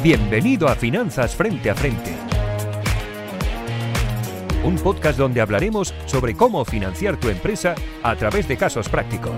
Bienvenido 0.00 0.68
a 0.68 0.76
Finanzas 0.76 1.34
Frente 1.34 1.70
a 1.70 1.74
Frente. 1.74 2.14
Un 4.62 4.76
podcast 4.76 5.18
donde 5.18 5.40
hablaremos 5.40 5.92
sobre 6.06 6.36
cómo 6.36 6.64
financiar 6.64 7.18
tu 7.18 7.28
empresa 7.28 7.74
a 8.04 8.14
través 8.14 8.46
de 8.46 8.56
casos 8.56 8.88
prácticos. 8.88 9.34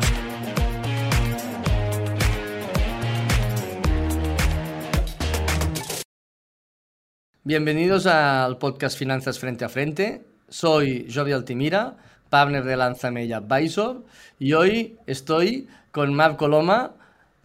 Bienvenidos 7.43 8.05
al 8.05 8.59
podcast 8.59 8.99
Finanzas 8.99 9.39
Frente 9.39 9.65
a 9.65 9.71
Frente. 9.71 10.27
Soy 10.51 11.11
Jordi 11.11 11.33
Altimira, 11.33 11.97
partner 12.29 12.65
de 12.65 12.77
Lanzamella 12.77 13.39
Advisor, 13.39 14.05
y 14.39 14.53
hoy 14.53 14.99
estoy 15.07 15.69
con 15.91 16.13
Marc 16.13 16.37
Coloma, 16.37 16.93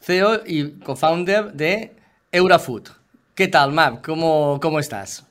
CEO 0.01 0.41
y 0.45 0.71
co-founder 0.81 1.53
de 1.53 1.95
Eurafood. 2.33 3.04
¿Qué 3.35 3.49
tal, 3.49 3.73
Marc? 3.73 4.05
¿Cómo, 4.05 4.61
¿Cómo 4.61 4.79
estás? 4.79 5.25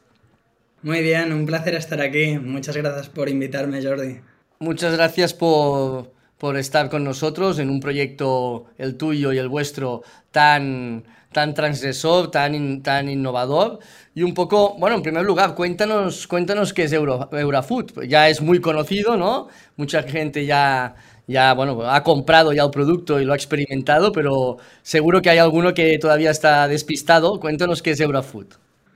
Muy 0.82 1.00
bien, 1.00 1.32
un 1.32 1.46
placer 1.46 1.74
estar 1.74 2.02
aquí. 2.02 2.38
Muchas 2.38 2.77
gracias 2.77 3.08
por 3.08 3.30
invitarme, 3.30 3.82
Jordi. 3.82 4.20
Muchas 4.58 4.92
gracias 4.92 5.32
por, 5.32 6.12
por 6.36 6.58
estar 6.58 6.90
con 6.90 7.02
nosotros 7.02 7.58
en 7.58 7.70
un 7.70 7.80
proyecto, 7.80 8.66
el 8.77 8.98
tuyo 8.98 9.32
y 9.32 9.38
el 9.38 9.48
vuestro, 9.48 10.02
tan, 10.30 11.04
tan 11.34 11.52
transgresor, 11.52 12.30
tan, 12.30 12.82
tan 12.82 13.10
innovador. 13.10 13.80
Y 14.14 14.22
un 14.22 14.32
poco, 14.32 14.74
bueno, 14.78 14.96
en 14.96 15.02
primer 15.02 15.24
lugar, 15.26 15.54
cuéntanos, 15.54 16.26
cuéntanos 16.26 16.72
qué 16.72 16.84
es 16.84 16.92
Euro, 16.94 17.28
Eurafood. 17.30 18.04
Ya 18.08 18.30
es 18.30 18.40
muy 18.40 18.62
conocido, 18.62 19.18
¿no? 19.18 19.48
Mucha 19.76 20.02
gente 20.04 20.46
ya, 20.46 20.94
ya, 21.26 21.52
bueno, 21.52 21.82
ha 21.82 22.02
comprado 22.02 22.54
ya 22.54 22.62
el 22.62 22.70
producto 22.70 23.20
y 23.20 23.26
lo 23.26 23.34
ha 23.34 23.36
experimentado, 23.36 24.12
pero 24.12 24.56
seguro 24.80 25.20
que 25.20 25.28
hay 25.28 25.38
alguno 25.38 25.74
que 25.74 25.98
todavía 25.98 26.30
está 26.30 26.66
despistado. 26.68 27.38
Cuéntanos 27.38 27.82
qué 27.82 27.90
es 27.90 28.00
Eurofood. 28.00 28.46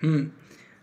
Mm. 0.01 0.39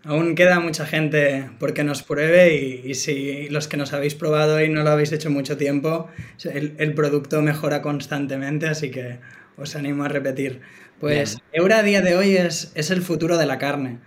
Aún 0.06 0.36
queda 0.36 0.60
mucha 0.60 0.86
gente 0.86 1.50
porque 1.58 1.82
nos 1.82 2.04
pruebe 2.04 2.54
y, 2.54 2.94
si 2.94 3.48
los 3.48 3.66
que 3.66 3.76
nos 3.76 3.92
habéis 3.92 4.14
probado 4.14 4.62
y 4.62 4.68
no 4.68 4.84
lo 4.84 4.90
habéis 4.90 5.10
hecho 5.10 5.30
mucho 5.30 5.56
tiempo, 5.56 6.08
el, 6.44 6.94
producto 6.94 7.42
mejora 7.42 7.82
constantemente, 7.82 8.68
así 8.68 8.92
que 8.92 9.18
os 9.56 9.76
animo 9.76 10.04
a 10.04 10.08
repetir. 10.08 10.60
Pues 11.00 11.38
Eura 11.52 11.78
a 11.78 11.82
día 11.82 12.00
de 12.00 12.16
hoy 12.16 12.36
es, 12.36 12.72
es 12.74 12.90
el 12.90 13.02
futuro 13.02 13.36
de 13.36 13.46
la 13.46 13.58
carne. 13.58 13.98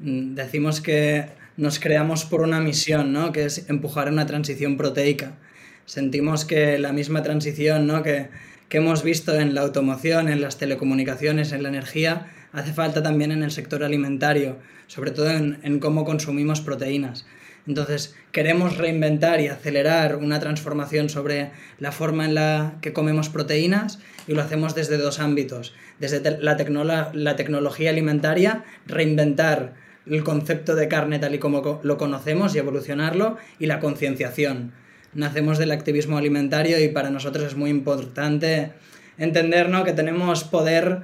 Mm, 0.00 0.34
decimos 0.34 0.80
que 0.80 1.26
nos 1.56 1.78
creamos 1.78 2.24
por 2.24 2.42
una 2.42 2.60
misión, 2.60 3.12
¿no? 3.12 3.32
que 3.32 3.44
es 3.44 3.68
empujar 3.70 4.08
una 4.08 4.26
transición 4.26 4.76
proteica 4.76 5.34
sentimos 5.86 6.44
que 6.44 6.78
la 6.78 6.92
misma 6.92 7.22
transición 7.22 7.86
¿no? 7.86 8.02
que, 8.02 8.28
hemos 8.70 9.04
visto 9.04 9.38
en 9.38 9.54
la 9.54 9.60
automoción, 9.60 10.28
en 10.28 10.40
las 10.40 10.58
telecomunicaciones, 10.58 11.52
en 11.52 11.62
la 11.62 11.68
energía, 11.68 12.26
hace 12.52 12.72
falta 12.72 13.04
también 13.04 13.30
en 13.30 13.44
el 13.44 13.52
sector 13.52 13.84
alimentario, 13.84 14.58
sobre 14.88 15.12
todo 15.12 15.30
en, 15.30 15.78
cómo 15.78 16.04
consumimos 16.04 16.60
proteínas. 16.60 17.24
Entonces, 17.66 18.14
queremos 18.30 18.76
reinventar 18.76 19.40
y 19.40 19.48
acelerar 19.48 20.16
una 20.16 20.38
transformación 20.40 21.08
sobre 21.08 21.50
la 21.78 21.92
forma 21.92 22.26
en 22.26 22.34
la 22.34 22.74
que 22.82 22.92
comemos 22.92 23.30
proteínas 23.30 24.00
y 24.26 24.34
lo 24.34 24.42
hacemos 24.42 24.74
desde 24.74 24.98
dos 24.98 25.18
ámbitos. 25.18 25.74
Desde 25.98 26.38
la, 26.40 26.56
tecnología 27.36 27.90
alimentaria, 27.90 28.64
reinventar 28.86 29.74
el 30.06 30.22
concepto 30.22 30.74
de 30.74 30.88
carne 30.88 31.18
tal 31.18 31.34
y 31.34 31.38
como 31.38 31.80
lo 31.82 31.96
conocemos 31.96 32.54
y 32.54 32.58
evolucionarlo, 32.58 33.38
y 33.58 33.66
la 33.66 33.80
concienciación 33.80 34.72
nacemos 35.14 35.58
del 35.58 35.70
activismo 35.70 36.18
alimentario 36.18 36.82
y 36.82 36.88
para 36.88 37.10
nosotros 37.10 37.44
es 37.46 37.56
muy 37.56 37.70
importante 37.70 38.72
entender 39.18 39.70
que 39.84 39.92
tenemos 39.92 40.44
poder 40.44 41.02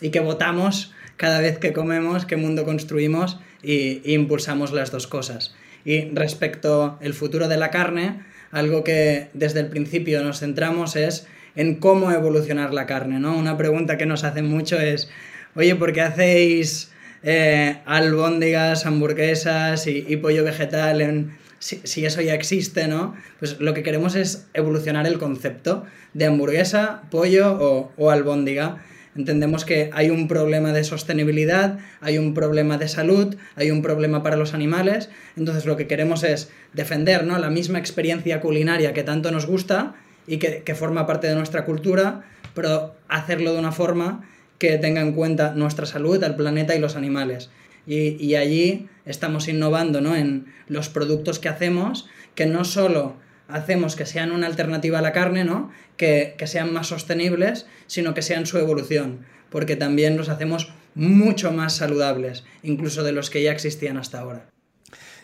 y 0.00 0.10
que 0.10 0.20
votamos 0.20 0.92
cada 1.16 1.40
vez 1.40 1.58
que 1.58 1.72
comemos, 1.72 2.26
qué 2.26 2.36
mundo 2.36 2.64
construimos 2.64 3.40
y, 3.62 4.12
impulsamos 4.12 4.72
las 4.72 4.90
dos 4.90 5.06
cosas. 5.06 5.54
Y 5.84 6.10
respecto 6.10 6.98
al 7.02 7.14
futuro 7.14 7.48
de 7.48 7.56
la 7.56 7.70
carne, 7.70 8.20
algo 8.50 8.84
que 8.84 9.28
desde 9.34 9.60
el 9.60 9.66
principio 9.66 10.22
nos 10.22 10.40
centramos 10.40 10.96
es 10.96 11.26
en 11.56 11.76
cómo 11.76 12.12
evolucionar 12.12 12.72
la 12.74 12.86
carne, 12.86 13.20
¿no? 13.20 13.36
Una 13.36 13.56
pregunta 13.56 13.96
que 13.96 14.06
nos 14.06 14.24
hacen 14.24 14.46
mucho 14.46 14.78
es, 14.78 15.10
oye, 15.54 15.74
¿por 15.74 15.92
qué 15.92 16.02
hacéis 16.02 16.90
eh, 17.22 17.78
albóndigas, 17.84 18.86
hamburguesas 18.86 19.86
y 19.86 20.16
pollo 20.16 20.44
vegetal 20.44 21.00
en, 21.00 21.38
si, 21.58 22.04
eso 22.04 22.20
ya 22.20 22.34
existe, 22.34 22.86
¿no? 22.86 23.14
Pues 23.38 23.60
lo 23.60 23.74
que 23.74 23.82
queremos 23.82 24.14
es 24.14 24.46
evolucionar 24.54 25.06
el 25.06 25.18
concepto 25.18 25.84
de 26.14 26.26
hamburguesa, 26.26 27.02
pollo 27.10 27.90
o, 27.96 28.10
albóndiga. 28.10 28.78
Entendemos 29.18 29.64
que 29.64 29.90
hay 29.92 30.10
un 30.10 30.28
problema 30.28 30.72
de 30.72 30.84
sostenibilidad, 30.84 31.80
hay 32.00 32.18
un 32.18 32.34
problema 32.34 32.78
de 32.78 32.86
salud, 32.86 33.34
hay 33.56 33.72
un 33.72 33.82
problema 33.82 34.22
para 34.22 34.36
los 34.36 34.54
animales. 34.54 35.10
Entonces 35.36 35.66
lo 35.66 35.76
que 35.76 35.88
queremos 35.88 36.22
es 36.22 36.50
defender 36.72 37.24
¿no? 37.24 37.36
la 37.36 37.50
misma 37.50 37.80
experiencia 37.80 38.40
culinaria 38.40 38.92
que 38.92 39.02
tanto 39.02 39.32
nos 39.32 39.46
gusta 39.46 39.96
y 40.28 40.36
que, 40.36 40.74
forma 40.76 41.04
parte 41.08 41.26
de 41.26 41.34
nuestra 41.34 41.64
cultura, 41.64 42.26
pero 42.54 42.94
hacerlo 43.08 43.52
de 43.52 43.58
una 43.58 43.72
forma 43.72 44.24
que 44.58 44.78
tenga 44.78 45.00
en 45.00 45.12
cuenta 45.12 45.52
nuestra 45.52 45.84
salud, 45.84 46.22
el 46.22 46.36
planeta 46.36 46.76
y 46.76 46.78
los 46.78 46.94
animales. 46.94 47.50
Y, 47.88 48.36
allí 48.36 48.86
estamos 49.04 49.48
innovando 49.48 50.00
¿no? 50.00 50.14
en 50.14 50.46
los 50.68 50.90
productos 50.90 51.40
que 51.40 51.48
hacemos, 51.48 52.06
que 52.36 52.46
no 52.46 52.64
solo 52.64 53.16
hacemos 53.48 53.96
que 53.96 54.06
sean 54.06 54.30
una 54.30 54.46
alternativa 54.46 54.98
a 54.98 55.02
la 55.02 55.12
carne, 55.12 55.44
¿no? 55.44 55.70
que, 55.96 56.34
que 56.38 56.46
sean 56.46 56.72
más 56.72 56.86
sostenibles, 56.86 57.66
sino 57.86 58.14
que 58.14 58.22
sean 58.22 58.46
su 58.46 58.58
evolución, 58.58 59.26
porque 59.50 59.76
también 59.76 60.16
los 60.16 60.28
hacemos 60.28 60.72
mucho 60.94 61.52
más 61.52 61.76
saludables, 61.76 62.44
incluso 62.62 63.02
de 63.02 63.12
los 63.12 63.30
que 63.30 63.42
ya 63.42 63.52
existían 63.52 63.96
hasta 63.96 64.20
ahora. 64.20 64.48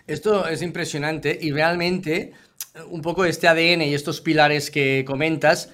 Esto 0.07 0.47
es 0.49 0.63
impresionante 0.63 1.39
y 1.41 1.51
realmente 1.53 2.33
un 2.91 3.01
poco 3.01 3.25
este 3.25 3.49
ADN 3.49 3.83
y 3.83 3.95
estos 3.95 4.21
pilares 4.21 4.71
que 4.71 5.05
comentas 5.07 5.73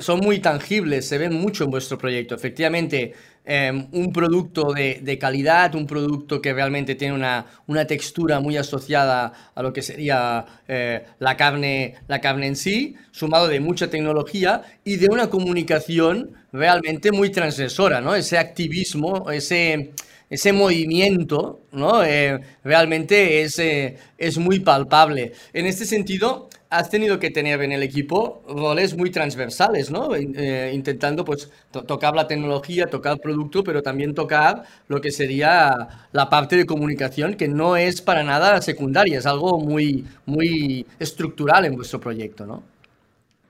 son 0.00 0.18
muy 0.18 0.40
tangibles, 0.40 1.06
se 1.06 1.18
ven 1.18 1.34
mucho 1.34 1.64
en 1.64 1.70
vuestro 1.70 1.98
proyecto. 1.98 2.34
Efectivamente, 2.34 3.12
em, 3.50 3.88
un 3.92 4.12
producto 4.12 4.74
de, 4.74 5.18
calidad, 5.18 5.74
un 5.74 5.86
producto 5.86 6.42
que 6.42 6.52
realmente 6.52 6.94
tiene 6.94 7.14
una, 7.14 7.86
textura 7.86 8.40
muy 8.40 8.58
asociada 8.58 9.32
a 9.54 9.62
lo 9.62 9.72
que 9.72 9.80
sería 9.80 10.44
eh, 10.68 11.04
la, 11.18 11.36
carne, 11.36 11.94
la 12.08 12.20
carne 12.20 12.46
en 12.48 12.56
sí, 12.56 12.96
sumado 13.10 13.48
de 13.48 13.60
mucha 13.60 13.88
tecnología 13.88 14.62
y 14.84 14.96
de 14.96 15.06
una 15.10 15.30
comunicación 15.30 16.32
realmente 16.52 17.10
muy 17.10 17.30
transgresora, 17.30 18.02
¿no? 18.02 18.14
Ese 18.14 18.36
activismo, 18.36 19.30
ese 19.30 19.92
ese 20.30 20.52
movimiento, 20.52 21.62
¿no? 21.72 22.04
Eh, 22.04 22.38
realmente 22.62 23.42
es, 23.42 23.58
eh, 23.58 23.96
es 24.18 24.36
muy 24.38 24.60
palpable. 24.60 25.32
En 25.52 25.66
este 25.66 25.86
sentido, 25.86 26.50
has 26.70 26.90
tenido 26.90 27.18
que 27.18 27.30
tener 27.30 27.62
en 27.62 27.72
el 27.72 27.82
equipo 27.82 28.42
roles 28.46 28.94
muy 28.94 29.10
transversales, 29.10 29.90
¿no? 29.90 30.14
Eh, 30.14 30.72
intentando 30.74 31.24
pues 31.24 31.50
tocar 31.70 32.14
la 32.14 32.26
tecnología, 32.26 32.86
tocar 32.86 33.14
el 33.14 33.20
producto, 33.20 33.64
pero 33.64 33.82
también 33.82 34.14
tocar 34.14 34.64
lo 34.86 35.00
que 35.00 35.10
sería 35.10 36.06
la 36.12 36.28
parte 36.28 36.56
de 36.56 36.66
comunicación, 36.66 37.34
que 37.34 37.48
no 37.48 37.76
es 37.76 38.02
para 38.02 38.22
nada 38.22 38.60
secundaria, 38.60 39.18
es 39.18 39.26
algo 39.26 39.58
muy, 39.58 40.04
muy 40.26 40.86
estructural 40.98 41.64
en 41.64 41.76
vuestro 41.76 42.00
proyecto, 42.00 42.46
¿no? 42.46 42.62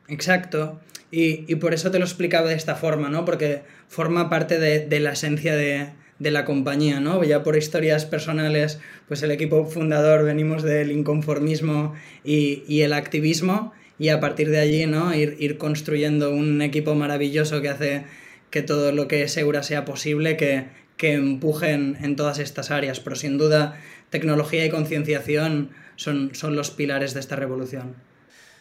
Exacto. 0.08 0.78
Y, 1.10 1.54
por 1.56 1.72
eso 1.72 1.90
te 1.90 1.98
lo 1.98 2.04
explicaba 2.04 2.48
de 2.48 2.54
esta 2.54 2.74
forma, 2.74 3.08
¿no? 3.08 3.24
Porque 3.24 3.62
forma 3.88 4.28
parte 4.28 4.58
de 4.58 5.00
la 5.00 5.12
esencia 5.12 5.56
de, 5.56 5.88
de 6.18 6.30
la 6.30 6.44
compañía, 6.44 7.00
¿no? 7.00 7.22
Ya 7.22 7.42
por 7.42 7.56
historias 7.56 8.04
personales, 8.04 8.80
pues 9.06 9.22
el 9.22 9.30
equipo 9.30 9.64
fundador 9.64 10.24
venimos 10.24 10.62
del 10.62 10.90
inconformismo 10.90 11.94
y, 12.24 12.80
el 12.82 12.92
activismo 12.92 13.72
y 13.98 14.08
a 14.08 14.20
partir 14.20 14.50
de 14.50 14.58
allí, 14.58 14.86
¿no? 14.86 15.14
Ir, 15.14 15.58
construyendo 15.58 16.32
un 16.32 16.60
equipo 16.62 16.94
maravilloso 16.94 17.62
que 17.62 17.68
hace 17.68 18.04
que 18.50 18.62
todo 18.62 18.92
lo 18.92 19.08
que 19.08 19.22
es 19.22 19.36
Eura 19.36 19.62
sea 19.62 19.84
posible, 19.84 20.36
que, 20.36 20.66
empujen 21.00 21.96
en 22.00 22.16
todas 22.16 22.40
estas 22.40 22.72
áreas, 22.72 22.98
pero 22.98 23.14
sin 23.14 23.38
duda 23.38 23.78
tecnología 24.10 24.64
y 24.64 24.70
concienciación 24.70 25.70
son, 25.94 26.32
los 26.42 26.70
pilares 26.72 27.14
de 27.14 27.20
esta 27.20 27.36
revolución. 27.36 27.94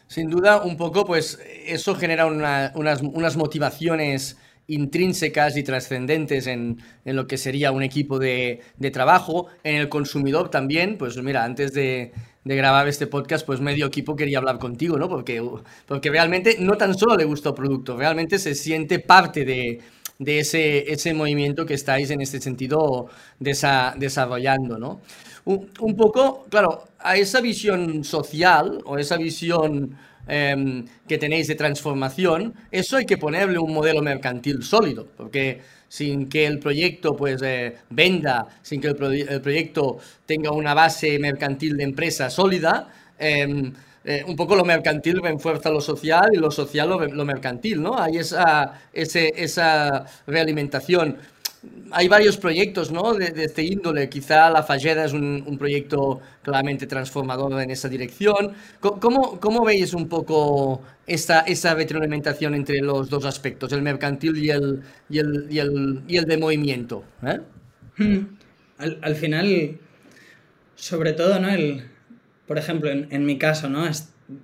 Sin 0.06 0.30
duda, 0.30 0.62
un 0.62 0.76
poco, 0.76 1.04
pues 1.04 1.40
eso 1.66 1.96
genera 1.96 2.26
unas 2.26 3.36
motivaciones 3.36 4.38
intrínsecas 4.68 5.56
y 5.56 5.62
trascendentes 5.64 6.46
en, 6.46 6.78
lo 7.04 7.26
que 7.26 7.36
sería 7.36 7.72
un 7.72 7.82
equipo 7.82 8.18
de, 8.18 8.60
trabajo. 8.92 9.48
En 9.64 9.76
el 9.76 9.88
consumidor 9.88 10.50
también, 10.50 10.96
pues 10.96 11.20
mira, 11.22 11.44
antes 11.44 11.72
de, 11.72 12.12
grabar 12.44 12.88
este 12.88 13.06
podcast, 13.06 13.44
pues 13.44 13.60
medio 13.60 13.86
equipo 13.86 14.16
quería 14.16 14.38
hablar 14.38 14.58
contigo, 14.58 14.98
¿no? 14.98 15.08
Porque, 15.08 15.42
porque 15.86 16.10
realmente 16.10 16.56
no 16.60 16.76
tan 16.76 16.96
solo 16.96 17.16
le 17.16 17.24
gusta 17.24 17.50
el 17.50 17.54
producto, 17.54 17.96
realmente 17.96 18.38
se 18.38 18.54
siente 18.54 19.00
parte 19.00 19.44
de, 19.44 19.80
ese, 20.18 20.90
ese 20.90 21.12
movimiento 21.12 21.66
que 21.66 21.74
estáis 21.74 22.10
en 22.10 22.22
este 22.22 22.40
sentido 22.40 23.08
desarrollando, 23.38 24.78
¿no? 24.78 25.00
un, 25.44 25.96
poco, 25.96 26.44
claro, 26.50 26.84
a 26.98 27.16
esa 27.16 27.40
visión 27.40 28.04
social 28.04 28.80
o 28.84 28.98
esa 28.98 29.16
visión 29.16 29.96
em, 30.28 30.84
que 31.08 31.18
tenéis 31.18 31.48
de 31.48 31.54
transformación, 31.54 32.54
eso 32.70 32.96
hay 32.96 33.06
que 33.06 33.16
ponerle 33.18 33.58
un 33.58 33.72
modelo 33.72 34.02
mercantil 34.02 34.62
sólido, 34.62 35.08
porque 35.16 35.60
sin 35.88 36.28
que 36.28 36.46
el 36.46 36.58
proyecto 36.58 37.16
pues 37.16 37.40
eh, 37.42 37.76
venda, 37.90 38.46
sin 38.62 38.80
que 38.80 38.88
el, 38.88 38.96
proyecto 38.96 39.98
tenga 40.26 40.52
una 40.52 40.74
base 40.74 41.18
mercantil 41.18 41.76
de 41.76 41.84
empresa 41.84 42.30
sólida, 42.30 42.88
em, 43.18 43.72
eh, 44.04 44.24
un 44.26 44.36
poco 44.36 44.54
lo 44.56 44.64
mercantil 44.64 45.20
refuerza 45.22 45.70
lo 45.70 45.80
social 45.80 46.30
y 46.32 46.36
lo 46.36 46.50
social 46.50 46.88
lo, 46.88 47.24
mercantil, 47.24 47.82
¿no? 47.82 47.98
Hay 47.98 48.16
esa, 48.18 48.80
esa 48.92 50.06
realimentación. 50.26 51.18
Hay 51.90 52.06
varios 52.06 52.36
proyectos 52.36 52.92
¿no? 52.92 53.14
de, 53.14 53.32
este 53.44 53.62
índole. 53.62 54.08
Quizá 54.08 54.48
La 54.50 54.62
Falleda 54.62 55.04
es 55.04 55.12
un, 55.12 55.56
proyecto 55.58 56.20
claramente 56.42 56.86
transformador 56.86 57.60
en 57.60 57.70
esa 57.70 57.88
dirección. 57.88 58.52
¿Cómo, 58.80 59.40
cómo 59.40 59.64
veis 59.64 59.94
un 59.94 60.08
poco 60.08 60.82
esa, 61.06 61.40
esa 61.40 61.74
retroalimentación 61.74 62.54
entre 62.54 62.80
los 62.80 63.10
dos 63.10 63.24
aspectos, 63.24 63.72
el 63.72 63.82
mercantil 63.82 64.36
y 64.38 64.50
el, 64.50 64.82
y 65.10 65.18
el, 65.18 65.46
y 65.50 65.58
el, 65.58 66.02
y 66.06 66.16
el 66.16 66.24
de 66.26 66.38
movimiento? 66.38 67.04
¿eh? 67.22 67.40
Hmm. 67.96 68.36
Al, 68.78 68.98
al, 69.02 69.16
final, 69.16 69.78
sobre 70.76 71.12
todo, 71.12 71.40
¿no? 71.40 71.48
El, 71.48 71.84
por 72.46 72.58
ejemplo, 72.58 72.90
en, 72.90 73.08
en 73.10 73.26
mi 73.26 73.36
caso, 73.38 73.68
¿no? 73.68 73.84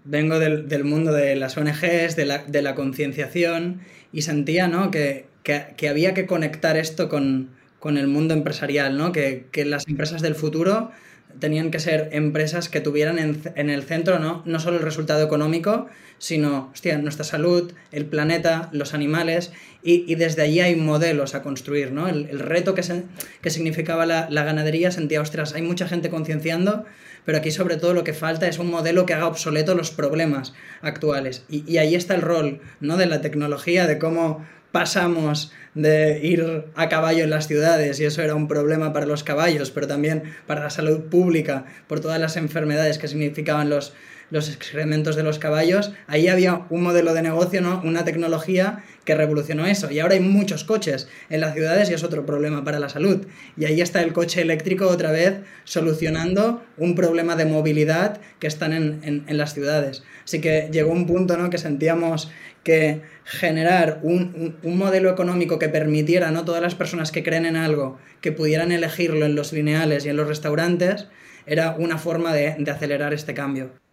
vengo 0.05 0.39
del, 0.39 0.69
del, 0.69 0.85
mundo 0.85 1.13
de 1.13 1.37
las 1.37 1.57
ONGs, 1.57 2.17
de 2.17 2.25
la, 2.25 2.39
de 2.39 2.63
la 2.63 2.75
concienciación, 2.75 3.81
y 4.13 4.23
sentía 4.23 4.69
¿no? 4.69 4.91
que, 4.91 5.27
que, 5.45 5.89
había 5.89 6.15
que 6.15 6.27
conectar 6.27 6.77
esto 6.77 7.09
con, 7.09 7.51
con 7.79 7.99
el 7.99 8.09
mundo 8.09 8.35
empresarial, 8.35 8.97
¿no? 8.99 9.13
Que, 9.13 9.47
que, 9.53 9.65
las 9.65 9.87
empresas 9.87 10.23
del 10.23 10.35
futuro 10.35 10.91
tenían 11.39 11.71
que 11.71 11.81
ser 11.81 12.09
empresas 12.13 12.69
que 12.69 12.81
tuvieran 12.81 13.19
en, 13.19 13.43
en, 13.57 13.69
el 13.69 13.83
centro 13.83 14.21
¿no? 14.21 14.43
no 14.47 14.61
solo 14.61 14.77
el 14.77 14.83
resultado 14.85 15.25
económico, 15.25 15.89
sino 16.19 16.71
hostia, 16.73 16.97
nuestra 16.99 17.25
salud, 17.25 17.73
el 17.93 18.07
planeta, 18.07 18.69
los 18.73 18.95
animales, 18.95 19.53
y, 19.83 20.11
y 20.11 20.15
desde 20.15 20.43
allí 20.43 20.61
hay 20.61 20.77
modelos 20.77 21.35
a 21.35 21.43
construir. 21.43 21.93
¿no? 21.93 22.09
El, 22.09 22.29
el 22.31 22.39
reto 22.39 22.75
que, 22.75 22.83
se, 22.83 23.03
que 23.43 23.51
significaba 23.51 24.07
la, 24.07 24.29
la, 24.31 24.45
ganadería 24.45 24.91
sentía, 24.91 25.21
ostras, 25.21 25.55
hay 25.55 25.63
mucha 25.63 25.89
gente 25.89 26.09
concienciando, 26.09 26.85
pero 27.25 27.39
aquí 27.39 27.51
sobre 27.51 27.77
todo 27.77 27.95
lo 27.95 28.05
que 28.05 28.15
falta 28.15 28.49
es 28.49 28.59
un 28.59 28.71
modelo 28.71 29.05
que 29.05 29.15
haga 29.15 29.27
obsoleto 29.27 29.75
los 29.75 29.91
problemas 29.91 30.55
actuales. 30.83 31.45
Y, 31.49 31.71
y 31.71 31.79
ahí 31.79 31.95
está 31.95 32.15
el 32.15 32.23
rol 32.23 32.61
¿no? 32.81 32.97
de 32.97 33.07
la 33.07 33.21
tecnología, 33.21 33.87
de 33.87 33.99
cómo 33.99 34.45
pasamos 34.75 35.53
de 35.75 36.19
ir 36.21 36.65
a 36.75 36.89
caballo 36.89 37.23
en 37.23 37.31
las 37.31 37.47
ciudades 37.47 38.01
y 38.01 38.07
eso 38.07 38.23
era 38.23 38.35
un 38.35 38.49
problema 38.49 38.93
para 38.93 39.07
los 39.07 39.23
caballos, 39.23 39.71
pero 39.71 39.87
también 39.87 40.25
para 40.49 40.65
la 40.65 40.71
salud 40.71 41.03
pública, 41.03 41.65
por 41.87 42.01
todas 42.01 42.21
las 42.21 42.37
enfermedades 42.37 42.99
que 42.99 43.07
significaban 43.07 43.71
los, 43.71 43.93
los 44.35 44.49
excrementos 44.49 45.15
de 45.15 45.23
los 45.23 45.39
caballos, 45.39 45.93
ahí 46.09 46.27
había 46.27 46.67
un 46.69 46.83
modelo 46.83 47.15
de 47.15 47.23
negocio, 47.23 47.61
¿no? 47.61 47.81
una 47.85 48.05
tecnología 48.05 48.83
que 49.05 49.15
revolucionó 49.15 49.65
eso. 49.65 49.93
Y 49.93 50.01
ahora 50.01 50.15
hay 50.15 50.21
muchos 50.21 50.65
coches 50.65 51.07
en 51.31 51.41
las 51.41 51.55
ciudades 51.55 51.89
y 51.89 51.95
es 51.95 52.03
otro 52.03 52.27
problema 52.27 52.65
para 52.65 52.81
la 52.81 52.89
salud. 52.89 53.29
Y 53.57 53.67
ahí 53.67 53.81
está 53.81 54.03
el 54.03 54.13
coche 54.13 54.43
eléctrico 54.43 54.89
otra 54.89 55.13
vez 55.13 55.43
solucionando 55.63 56.65
un 56.77 56.97
problema 56.97 57.37
de 57.37 57.45
movilidad 57.45 58.21
que 58.41 58.49
están 58.49 58.73
en, 58.73 59.23
en, 59.25 59.39
las 59.39 59.55
ciudades. 59.55 60.03
Así 60.25 60.41
que 60.41 60.69
llegó 60.73 60.91
un 60.91 61.07
punto 61.07 61.37
¿no? 61.37 61.49
que 61.49 61.59
sentíamos 61.59 62.29
que 62.65 63.03
generar 63.23 64.01
un, 64.03 64.57
un, 64.65 64.77
modelo 64.77 65.11
económico 65.11 65.61
que 65.61 65.69
permitiera 65.69 66.33
¿no? 66.33 66.45
todas 66.45 66.61
las 66.61 66.75
personas 66.75 67.13
que 67.13 67.23
creen 67.23 67.47
en 67.47 67.55
algo 67.55 68.01
que 68.21 68.33
pudieran 68.33 68.73
elegirlo 68.73 69.27
en 69.27 69.37
los 69.37 69.53
lineales 69.53 70.05
y 70.05 70.09
en 70.09 70.17
los 70.17 70.27
restaurantes 70.27 71.07
era 71.47 71.77
una 71.79 71.99
forma 71.99 72.35
de, 72.35 72.57
de 72.59 72.71
acelerar 72.73 73.15
este 73.15 73.33
cambio. 73.33 73.84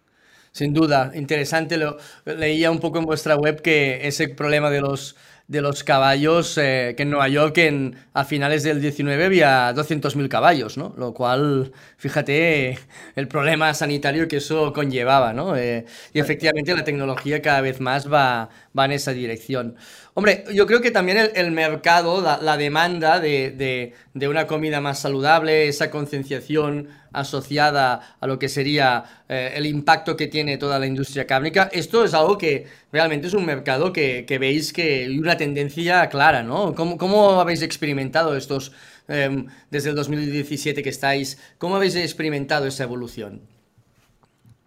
Sin 0.52 0.74
duda, 0.74 1.12
interesante. 1.16 1.78
Lo, 1.78 1.98
leía 2.26 2.72
un 2.72 2.80
poco 2.80 3.00
en 3.00 3.06
vuestra 3.06 3.36
web 3.36 3.62
que 3.62 4.06
ese 4.08 4.28
problema 4.28 4.70
de 4.70 4.82
los, 4.82 5.16
de 5.48 5.62
los 5.62 5.84
caballos, 5.84 6.58
eh, 6.58 6.94
que 6.98 7.04
en 7.04 7.10
Nueva 7.10 7.30
York 7.30 7.58
en, 7.60 7.96
a 8.14 8.26
finales 8.26 8.64
del 8.64 8.82
19 8.82 9.26
había 9.26 9.74
200.000 9.74 10.28
caballos, 10.28 10.78
¿no? 10.78 10.94
Lo 10.98 11.14
cual, 11.14 11.72
fíjate, 11.98 12.78
el 13.16 13.28
problema 13.30 13.74
sanitario 13.74 14.28
que 14.28 14.38
eso 14.38 14.74
conllevaba, 14.74 15.32
¿no? 15.32 15.56
Eh, 15.56 15.86
y 16.14 16.20
efectivamente 16.20 16.76
la 16.76 16.84
tecnología 16.84 17.42
cada 17.42 17.62
vez 17.62 17.80
más 17.80 18.12
va, 18.12 18.50
va 18.78 18.86
en 18.86 18.92
esa 18.92 19.14
dirección. 19.14 19.78
Hombre, 20.14 20.44
yo 20.54 20.68
creo 20.68 20.82
que 20.82 20.92
también 20.92 21.32
el, 21.34 21.52
mercado, 21.52 22.22
la, 22.22 22.58
demanda 22.58 23.22
de, 23.22 23.94
una 24.14 24.46
comida 24.46 24.82
más 24.82 25.00
saludable, 25.00 25.70
esa 25.70 25.90
concienciación 25.90 26.90
asociada 27.14 28.16
a 28.20 28.28
lo 28.28 28.40
que 28.40 28.50
sería 28.50 29.24
eh, 29.28 29.54
el 29.56 29.66
impacto 29.66 30.16
que 30.16 30.28
tiene 30.28 30.58
toda 30.58 30.80
la 30.80 30.88
industria 30.88 31.28
cárnica, 31.28 31.70
esto 31.72 32.04
es 32.04 32.14
algo 32.14 32.38
que 32.38 32.68
realmente 32.92 33.28
es 33.28 33.34
un 33.34 33.46
mercado 33.46 33.94
que, 33.94 34.26
veis 34.40 34.74
que 34.74 35.06
hay 35.06 35.20
una 35.20 35.38
tendencia 35.38 36.08
clara, 36.10 36.44
¿no? 36.44 36.74
¿Cómo, 36.76 37.40
habéis 37.40 37.62
experimentado 37.62 38.36
estos, 38.36 38.72
em, 39.08 39.48
desde 39.70 39.90
el 39.90 39.96
2017 39.96 40.84
que 40.84 40.90
estáis, 40.90 41.38
cómo 41.58 41.76
habéis 41.76 41.96
experimentado 41.96 42.68
esa 42.68 42.84
evolución? 42.84 43.42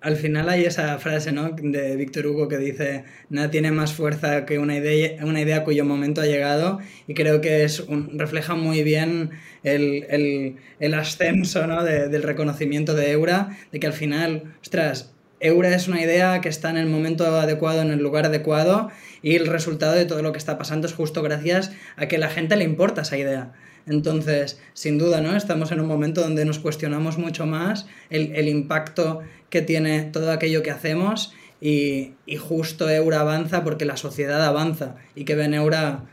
Al 0.05 0.17
final 0.17 0.51
hay 0.51 0.67
esa 0.67 0.99
frase 0.99 1.33
¿no? 1.33 1.51
de 1.51 1.97
Víctor 1.97 2.27
Hugo 2.27 2.47
que 2.47 2.59
dice, 2.59 3.05
nada 3.31 3.51
tiene 3.51 3.73
más 3.73 3.95
fuerza 3.95 4.45
que 4.45 4.59
una 4.59 4.77
idea, 4.77 5.25
una 5.25 5.41
idea 5.41 5.65
cuyo 5.65 5.87
momento 5.87 6.21
ha 6.21 6.27
llegado 6.27 6.79
y 7.07 7.15
creo 7.15 7.41
que 7.41 7.65
es 7.65 7.83
refleja 8.13 8.55
muy 8.55 8.83
bien 8.83 9.31
el, 9.63 10.59
ascenso 10.95 11.67
¿no? 11.67 11.83
de, 11.83 12.09
del 12.09 12.23
reconocimiento 12.23 12.93
de 12.95 13.13
Eura, 13.13 13.57
de 13.73 13.81
que 13.81 13.87
al 13.87 13.95
final, 13.95 14.55
ostras, 14.61 15.15
Eura 15.41 15.75
es 15.75 15.89
una 15.89 16.03
idea 16.03 16.43
que 16.43 16.51
está 16.51 16.69
en 16.69 16.77
el 16.77 16.87
momento 16.87 17.25
adecuado, 17.25 17.81
en 17.81 17.91
el 17.91 18.01
lugar 18.01 18.27
adecuado 18.27 18.91
y 19.23 19.37
el 19.37 19.47
resultado 19.47 19.95
de 19.95 20.05
todo 20.05 20.21
lo 20.21 20.33
que 20.33 20.39
está 20.39 20.59
pasando 20.59 20.87
es 20.87 20.93
justo 20.93 21.23
gracias 21.23 21.73
a 21.97 22.09
que 22.09 22.19
la 22.19 22.29
gente 22.29 22.57
le 22.57 22.65
importa 22.65 23.03
esa 23.03 23.17
idea. 23.17 23.55
Entonces, 23.87 24.59
sin 24.73 24.99
duda, 24.99 25.21
¿no? 25.21 25.37
Estamos 25.37 25.71
en 25.73 25.81
un 25.81 25.87
momento 25.87 26.23
donde 26.23 26.45
nos 26.45 26.59
cuestionamos 26.59 27.19
mucho 27.19 27.47
más 27.47 27.87
el, 28.11 28.35
el 28.35 28.49
impacto 28.49 29.21
que 29.51 29.63
tiene 29.63 30.03
todo 30.05 30.33
aquello 30.33 30.63
que 30.63 30.71
hacemos 30.71 31.33
y, 31.61 32.15
y, 32.27 32.37
justo 32.37 32.91
Eura 32.91 33.21
avanza 33.21 33.63
porque 33.63 33.85
la 33.85 33.97
sociedad 33.97 34.45
avanza 34.45 34.97
y 35.15 35.25
que 35.25 35.35
ve 35.35 35.45
Eura 35.45 36.05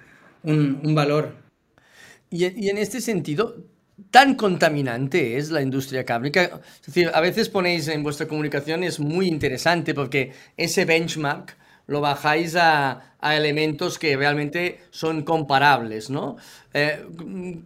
un, 0.44 0.80
un 0.84 0.96
valor. 0.96 1.36
Y, 2.30 2.46
y, 2.46 2.70
en 2.70 2.78
este 2.78 3.02
sentido, 3.02 3.58
tan 4.12 4.36
contaminante 4.36 5.38
es 5.38 5.50
la 5.50 5.62
industria 5.62 6.06
cárnica. 6.06 6.62
Es 6.80 6.88
decir, 6.88 7.12
a 7.14 7.22
veces 7.22 7.50
ponéis 7.50 7.88
en 7.88 8.04
vuestra 8.04 8.28
comunicación, 8.28 8.84
es 8.84 9.00
muy 9.00 9.28
interesante 9.28 9.94
porque 9.94 10.34
ese 10.58 10.86
benchmark 10.86 11.58
lo 11.92 12.00
bajáis 12.00 12.56
a, 12.56 13.08
elementos 13.22 14.00
que 14.00 14.18
realmente 14.18 14.80
son 14.90 15.22
comparables, 15.22 16.10
¿no? 16.10 16.38
Eh, 16.74 17.06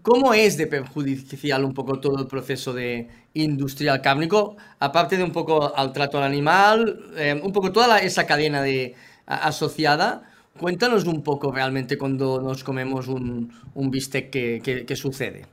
¿Cómo 0.02 0.34
es 0.34 0.58
de 0.58 0.68
perjudicial 0.68 1.64
un 1.64 1.74
poco 1.74 2.00
todo 2.02 2.20
el 2.20 2.28
proceso 2.28 2.74
de 2.74 3.08
industrial 3.36 4.02
cárnico? 4.02 4.58
Aparte 4.80 5.16
de 5.16 5.24
un 5.24 5.32
poco 5.32 5.74
al 5.74 5.94
trato 5.94 6.18
al 6.18 6.26
animal, 6.26 7.14
eh, 7.16 7.40
un 7.42 7.54
poco 7.54 7.72
toda 7.72 8.00
esa 8.00 8.26
cadena 8.26 8.62
de, 8.62 8.96
asociada, 9.28 10.24
cuéntanos 10.60 11.06
un 11.06 11.22
poco 11.22 11.52
realmente 11.52 11.98
cuando 11.98 12.42
nos 12.42 12.64
comemos 12.64 13.08
un, 13.08 13.50
bistec 13.76 14.32
que, 14.32 14.96
sucede. 14.96 15.46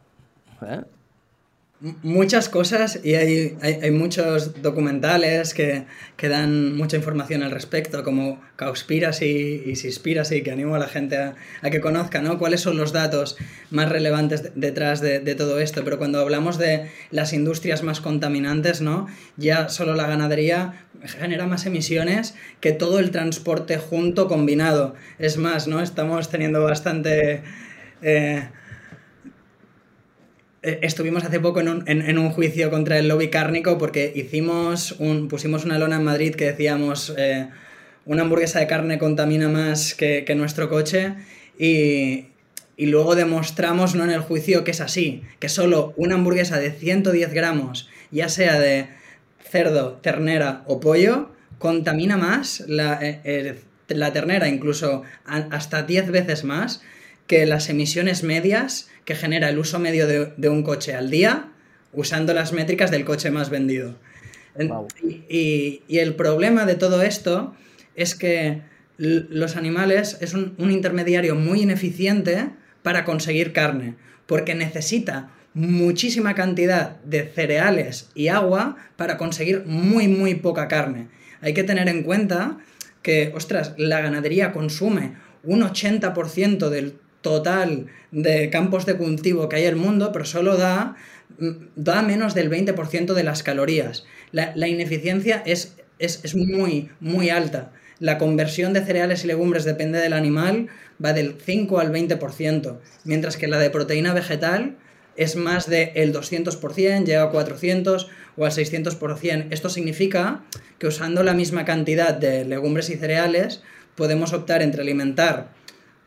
¿Eh? 0.63 0.83
Muchas 2.03 2.49
cosas 2.49 3.01
y 3.03 3.15
hay, 3.17 3.57
hay, 3.61 3.91
muchos 3.91 4.63
documentales 4.63 5.53
que, 5.53 5.85
que, 6.17 6.29
dan 6.29 6.77
mucha 6.77 6.97
información 6.97 7.43
al 7.43 7.51
respecto, 7.51 8.05
como 8.05 8.41
Cowspiracy 8.57 9.65
y 9.67 9.75
Seaspiracy, 9.75 10.43
que 10.43 10.53
animo 10.53 10.77
a 10.77 10.79
la 10.79 10.87
gente 10.87 11.17
a, 11.17 11.35
que 11.71 11.81
conozca, 11.81 12.23
¿no? 12.23 12.39
Cuáles 12.39 12.61
son 12.61 12.77
los 12.77 12.93
datos 12.93 13.37
más 13.71 13.89
relevantes 13.89 14.53
detrás 14.55 15.01
de, 15.01 15.19
de, 15.19 15.35
todo 15.35 15.59
esto. 15.59 15.83
Pero 15.83 15.99
cuando 15.99 16.21
hablamos 16.21 16.57
de 16.57 16.89
las 17.11 17.33
industrias 17.33 17.83
más 17.83 18.01
contaminantes, 18.01 18.81
¿no? 18.81 19.09
Ya 19.37 19.69
solo 19.69 19.97
la 19.97 20.07
ganadería 20.07 20.87
genera 21.05 21.47
más 21.47 21.67
emisiones 21.67 22.37
que 22.61 22.71
todo 22.71 23.01
el 23.01 23.11
transporte 23.11 23.79
junto 23.79 24.29
combinado. 24.29 24.95
Es 25.19 25.37
más, 25.37 25.67
¿no? 25.67 25.83
Estamos 25.83 26.31
teniendo 26.31 26.63
bastante... 26.63 27.43
Eh, 28.03 28.49
estuvimos 30.63 31.25
hace 31.25 31.41
poco 31.41 31.61
en 31.61 31.69
un, 31.69 31.85
en, 31.87 32.19
un, 32.19 32.31
juicio 32.31 32.71
contra 32.71 32.99
el 32.99 33.09
lobby 33.09 33.29
cárnico 33.29 33.79
porque 33.79 34.13
hicimos 34.15 34.97
pusimos 35.29 35.65
una 35.65 35.79
lona 35.79 35.97
en 35.97 36.05
Madrid 36.05 36.35
que 36.35 36.47
decíamos 36.47 37.13
eh, 37.19 37.49
una 38.07 38.23
hamburguesa 38.23 38.61
de 38.61 38.69
carne 38.69 38.99
contamina 38.99 39.49
más 39.49 39.95
que, 39.95 40.25
que 40.25 40.35
nuestro 40.37 40.69
coche 40.69 41.15
y, 41.59 42.27
y, 42.77 42.87
luego 42.87 43.17
demostramos 43.17 43.95
¿no? 43.95 44.05
en 44.05 44.11
el 44.11 44.21
juicio 44.21 44.63
que 44.65 44.71
es 44.71 44.81
así, 44.81 45.23
que 45.41 45.49
solo 45.49 45.95
una 45.97 46.15
hamburguesa 46.15 46.59
de 46.59 46.71
110 46.71 47.33
gramos, 47.33 47.89
ya 48.11 48.29
sea 48.29 48.59
de 48.59 48.89
cerdo, 49.43 49.99
ternera 50.01 50.63
o 50.67 50.81
pollo, 50.81 51.31
contamina 51.59 52.17
más 52.17 52.65
la, 52.69 52.99
eh, 53.03 53.61
la 53.89 54.13
ternera, 54.13 54.49
incluso 54.49 55.03
hasta 55.25 55.83
10 55.83 56.11
veces 56.11 56.45
más 56.45 56.83
que 57.27 57.47
las 57.47 57.69
emisiones 57.69 58.23
medias 58.23 58.89
que 59.05 59.15
genera 59.15 59.49
el 59.49 59.59
uso 59.59 59.79
medio 59.79 60.07
de, 60.07 60.49
un 60.49 60.63
coche 60.63 60.95
al 60.95 61.11
día 61.11 61.49
usando 61.93 62.35
las 62.35 62.53
métricas 62.53 62.91
del 62.91 63.05
coche 63.05 63.31
más 63.31 63.51
vendido. 63.51 63.97
Y, 65.29 65.83
el 65.89 66.15
problema 66.15 66.67
de 66.67 66.75
todo 66.75 67.03
esto 67.03 67.55
es 67.95 68.15
que 68.15 68.63
los 68.99 69.57
animales 69.57 70.19
es 70.21 70.35
un, 70.35 70.55
un 70.59 70.71
intermediario 70.71 71.35
muy 71.35 71.63
ineficiente 71.63 72.51
para 72.83 73.05
conseguir 73.05 73.53
carne, 73.53 73.97
porque 74.27 74.55
necesita 74.55 75.31
muchísima 75.55 76.35
cantidad 76.35 76.97
de 77.03 77.25
cereales 77.25 78.11
y 78.15 78.29
agua 78.29 78.77
para 78.97 79.17
conseguir 79.19 79.65
muy, 79.67 80.09
muy 80.09 80.35
poca 80.37 80.69
carne. 80.69 81.09
Hay 81.41 81.55
que 81.55 81.65
tener 81.65 81.89
en 81.89 82.03
cuenta 82.03 82.59
que, 83.03 83.33
ostras, 83.35 83.75
la 83.77 84.01
ganadería 84.01 84.53
consume 84.53 85.15
un 85.43 85.63
80% 85.63 86.69
del 86.69 86.95
total 87.23 87.87
de 88.11 88.51
campos 88.51 88.85
de 88.85 88.97
cultivo 88.97 89.49
que 89.49 89.57
hay 89.57 89.63
en 89.63 89.71
el 89.71 89.77
mundo, 89.77 90.11
pero 90.13 90.25
solo 90.25 90.57
da, 90.57 90.97
mm, 91.39 91.51
da 91.77 92.03
menos 92.03 92.35
del 92.35 92.51
20% 92.51 93.15
de 93.15 93.25
las 93.25 93.43
calorías. 93.43 94.05
La, 94.33 94.69
ineficiencia 94.69 95.43
es, 95.47 95.77
es, 95.99 96.35
muy, 96.35 96.91
muy 97.01 97.31
alta. 97.31 97.73
La 97.99 98.19
conversión 98.19 98.73
de 98.73 98.85
cereales 98.85 99.25
y 99.25 99.29
legumbres 99.29 99.65
depende 99.65 99.99
del 100.01 100.13
animal, 100.13 100.69
va 101.03 101.13
del 101.13 101.37
5 101.41 101.79
al 101.79 101.93
20%, 101.93 102.79
mientras 103.05 103.37
que 103.37 103.47
la 103.47 103.59
de 103.59 103.71
proteína 103.71 104.13
vegetal 104.13 104.77
es 105.17 105.37
más 105.37 105.69
del 105.69 106.13
200%, 106.13 107.05
llega 107.05 107.23
a 107.23 107.31
400 107.31 108.09
o 108.37 108.45
al 108.45 108.53
600%. 108.53 109.47
Esto 109.51 109.69
significa 109.69 110.43
que 110.79 110.87
usando 110.87 111.23
la 111.23 111.35
misma 111.35 111.65
cantidad 111.65 112.15
de 112.15 112.45
legumbres 112.45 112.89
y 112.91 112.97
cereales 112.97 113.63
podemos 113.95 114.33
optar 114.33 114.63
entre 114.63 114.83
alimentar 114.83 115.51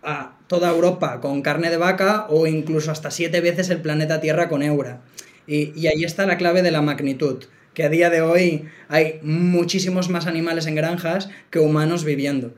a 0.05 0.37
toda 0.47 0.69
Europa 0.69 1.19
con 1.21 1.41
carne 1.41 1.69
de 1.69 1.77
vaca 1.77 2.27
o 2.29 2.47
incluso 2.47 2.91
hasta 2.91 3.11
siete 3.11 3.41
veces 3.41 3.69
el 3.69 3.81
planeta 3.81 4.21
Tierra 4.21 4.47
con 4.49 4.63
eura. 4.63 5.01
Y, 5.47 5.79
y 5.79 5.87
ahí 5.87 6.03
está 6.03 6.25
la 6.25 6.37
clave 6.37 6.61
de 6.61 6.71
la 6.71 6.81
magnitud, 6.81 7.43
que 7.73 7.83
a 7.83 7.89
día 7.89 8.09
de 8.09 8.21
hoy 8.21 8.65
hay 8.87 9.19
muchísimos 9.21 10.09
más 10.09 10.27
animales 10.27 10.65
en 10.65 10.75
granjas 10.75 11.29
que 11.49 11.59
humanos 11.59 12.03
viviendo. 12.03 12.53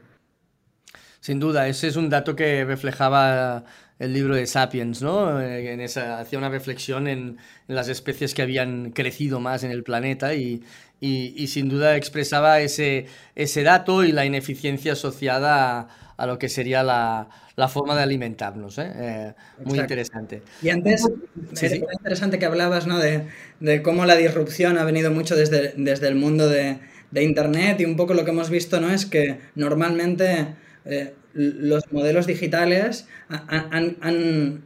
Sin 1.19 1.39
duda, 1.39 1.67
ese 1.67 1.87
es 1.87 1.95
un 1.95 2.09
dato 2.09 2.35
que 2.35 2.63
reflejaba 2.63 3.65
el 3.99 4.13
libro 4.13 4.35
de 4.35 4.45
Sapiens, 4.45 5.01
¿no? 5.01 5.41
Eh, 5.41 5.73
en 5.73 5.81
esa, 5.81 6.19
hacía 6.19 6.37
una 6.39 6.49
reflexión 6.49 7.07
en, 7.07 7.37
las 7.67 7.89
especies 7.89 8.33
que 8.33 8.43
habían 8.43 8.91
crecido 8.91 9.39
más 9.39 9.63
en 9.63 9.71
el 9.71 9.83
planeta 9.83 10.35
y, 10.35 10.63
y, 10.99 11.47
sin 11.47 11.69
duda 11.69 11.95
expresaba 11.95 12.59
ese, 12.61 13.07
ese 13.35 13.63
dato 13.63 14.03
y 14.03 14.11
la 14.11 14.25
ineficiencia 14.25 14.93
asociada 14.93 15.79
a, 15.79 15.87
lo 16.25 16.39
que 16.39 16.49
sería 16.49 16.83
la, 16.83 17.29
la 17.55 17.67
forma 17.67 17.95
de 17.95 18.03
alimentarnos. 18.03 18.77
¿eh? 18.79 18.91
Eh, 18.95 19.33
muy 19.63 19.79
interesante. 19.79 20.41
Y 20.61 20.69
antes, 20.69 21.07
sí, 21.53 21.65
era 21.65 21.75
interesante 21.75 22.39
que 22.39 22.45
hablabas 22.45 22.87
¿no? 22.87 22.97
de, 22.97 23.27
de, 23.59 23.81
cómo 23.81 24.05
la 24.05 24.15
disrupción 24.15 24.77
ha 24.77 24.83
venido 24.83 25.11
mucho 25.11 25.35
desde, 25.35 25.73
desde 25.77 26.07
el 26.07 26.15
mundo 26.15 26.49
de, 26.49 26.79
de, 27.11 27.23
Internet 27.23 27.79
y 27.79 27.85
un 27.85 27.95
poco 27.95 28.13
lo 28.13 28.25
que 28.25 28.31
hemos 28.31 28.49
visto 28.49 28.81
¿no? 28.81 28.89
es 28.89 29.05
que 29.05 29.39
normalmente 29.55 30.55
los 31.33 31.91
modelos 31.91 32.25
digitales 32.25 33.07
han, 33.29 33.97
han, 34.01 34.63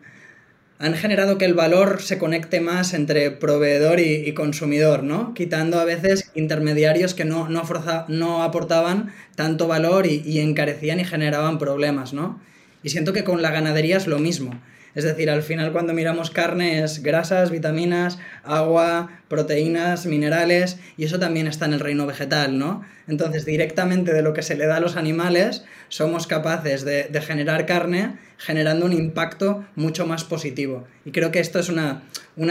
generado 0.96 1.38
que 1.38 1.46
el 1.46 1.54
valor 1.54 2.02
se 2.02 2.18
conecte 2.18 2.60
más 2.60 2.94
entre 2.94 3.30
proveedor 3.32 4.00
y, 4.00 4.34
consumidor, 4.34 5.04
¿no? 5.04 5.34
Quitando 5.34 5.80
a 5.80 5.86
veces 5.86 6.32
intermediarios 6.34 7.14
que 7.14 7.26
no, 7.26 7.48
no, 7.50 7.64
no 8.08 8.44
aportaban 8.44 9.14
tanto 9.36 9.68
valor 9.68 10.08
y, 10.08 10.24
y, 10.26 10.40
encarecían 10.40 11.00
y 11.00 11.06
generaban 11.06 11.60
problemas, 11.60 12.14
¿no? 12.14 12.42
Y 12.84 12.90
siento 12.90 13.14
que 13.14 13.24
con 13.24 13.42
la 13.42 13.52
ganadería 13.52 13.98
es 13.98 14.08
lo 14.08 14.18
mismo. 14.20 14.60
Es 14.96 15.04
decir, 15.04 15.30
al 15.30 15.44
final 15.44 15.72
cuando 15.72 15.94
miramos 15.94 16.32
carne 16.32 16.84
es 16.84 17.02
grasas, 17.02 17.50
vitaminas, 17.50 18.20
agua, 18.44 19.10
proteínas, 19.28 20.06
minerales, 20.06 20.78
y 20.98 21.06
eso 21.06 21.20
también 21.20 21.48
está 21.48 21.66
en 21.66 21.74
el 21.74 21.80
reino 21.80 22.06
vegetal, 22.06 22.60
¿no? 22.60 22.82
Entonces, 23.08 23.46
directamente 23.46 24.14
de 24.14 24.22
lo 24.22 24.34
que 24.34 24.42
se 24.42 24.56
le 24.56 24.68
da 24.68 24.78
a 24.78 24.80
los 24.80 24.96
animales, 24.96 25.64
somos 25.90 26.28
capaces 26.28 26.86
de, 26.86 27.22
generar 27.22 27.66
carne 27.66 28.18
generando 28.38 28.86
un 28.86 28.94
impacto 28.94 29.66
mucho 29.76 30.06
más 30.06 30.24
positivo. 30.24 30.88
Y 31.06 31.12
creo 31.12 31.32
que 31.32 31.40
esto 31.40 31.60
es 31.60 31.70
una, 31.70 32.04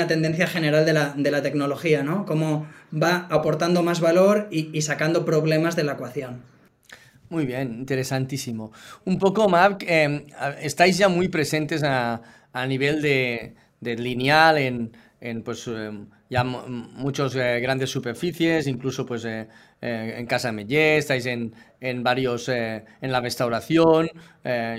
tendencia 0.07 0.47
general 0.47 0.85
de 0.85 1.31
la, 1.31 1.43
tecnología, 1.43 2.03
¿no? 2.03 2.27
Cómo 2.27 2.67
va 2.93 3.27
aportando 3.31 3.83
más 3.83 4.01
valor 4.01 4.49
y, 4.51 4.81
sacando 4.83 5.25
problemas 5.25 5.77
de 5.77 5.85
la 5.85 5.93
ecuación. 5.93 6.43
Muy 7.31 7.47
bien, 7.47 7.75
interesantísimo. 7.79 8.73
Un 9.05 9.17
poco, 9.19 9.49
Mark, 9.49 9.85
em, 9.87 10.27
estáis 10.61 10.99
ya 10.99 11.09
muy 11.09 11.29
presentes 11.29 11.83
a, 11.85 12.21
nivel 12.67 13.01
de, 13.01 13.55
lineal 13.81 14.59
en, 14.59 14.93
en 15.21 15.43
pues, 15.43 15.67
em, 15.69 16.07
ya 16.31 16.45
muchas 16.45 17.35
eh, 17.35 17.61
grandes 17.61 17.91
superficies, 17.91 18.67
incluso 18.67 19.05
pues 19.05 19.25
eh, 19.25 19.49
eh, 19.83 20.15
en 20.17 20.27
Casa 20.27 20.53
Mellé, 20.53 20.99
estáis 20.99 21.27
en, 21.27 21.53
en 21.81 22.03
varios, 22.03 22.49
en 22.49 22.85
la 23.13 23.21
restauración. 23.21 24.09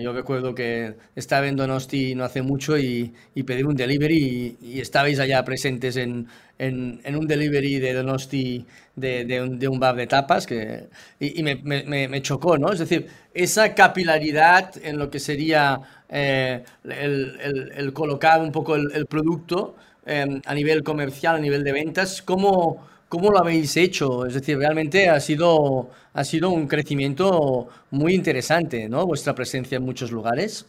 yo 0.01 0.13
recuerdo 0.13 0.55
que 0.55 0.95
estaba 1.15 1.47
en 1.47 1.55
Donosti 1.55 2.15
no 2.15 2.23
hace 2.23 2.41
mucho 2.41 2.77
y, 2.77 3.13
y 3.35 3.43
pedí 3.43 3.63
un 3.63 3.75
delivery 3.75 4.57
y, 4.61 4.79
estabais 4.79 5.19
allá 5.19 5.43
presentes 5.43 5.97
en, 5.97 6.27
en, 6.57 7.15
un 7.15 7.27
delivery 7.27 7.79
de 7.79 7.93
Donosti 7.93 8.65
de, 8.95 9.25
de, 9.25 9.41
un, 9.41 9.59
de 9.59 9.67
un, 9.67 9.79
bar 9.79 9.95
de 9.95 10.07
tapas 10.07 10.45
que, 10.45 10.87
y, 11.19 11.43
me, 11.43 12.21
chocó, 12.21 12.57
¿no? 12.57 12.71
Es 12.71 12.79
decir, 12.79 13.07
esa 13.33 13.73
capilaridad 13.75 14.73
en 14.83 14.97
lo 14.97 15.09
que 15.09 15.19
sería 15.19 15.81
el, 16.09 16.63
el, 16.83 17.71
el, 17.75 17.93
colocar 17.93 18.41
un 18.41 18.51
poco 18.51 18.75
el, 18.75 18.91
el 18.93 19.05
producto 19.05 19.75
Em, 20.05 20.41
a 20.45 20.53
nivel 20.55 20.83
comercial, 20.83 21.35
a 21.35 21.39
nivel 21.39 21.63
de 21.63 21.71
ventas, 21.71 22.23
¿cómo, 22.23 22.87
¿cómo 23.07 23.29
lo 23.29 23.37
habéis 23.39 23.77
hecho? 23.77 24.25
Es 24.25 24.33
decir, 24.33 24.57
realmente 24.57 25.09
ha 25.09 25.19
sido, 25.19 25.91
ha 26.13 26.23
sido 26.23 26.49
un 26.49 26.67
crecimiento 26.67 27.69
muy 27.91 28.15
interesante, 28.15 28.89
¿no? 28.89 29.05
Vuestra 29.05 29.35
presencia 29.35 29.77
en 29.77 29.83
muchos 29.83 30.11
lugares. 30.11 30.65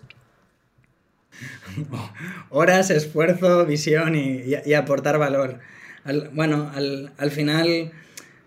Horas, 2.51 2.91
esfuerzo, 2.91 3.65
visión 3.65 4.15
y, 4.15 4.75
aportar 4.75 5.19
valor. 5.19 5.61
bueno, 6.33 6.71
al, 6.75 7.13
al, 7.17 7.31
final, 7.31 7.91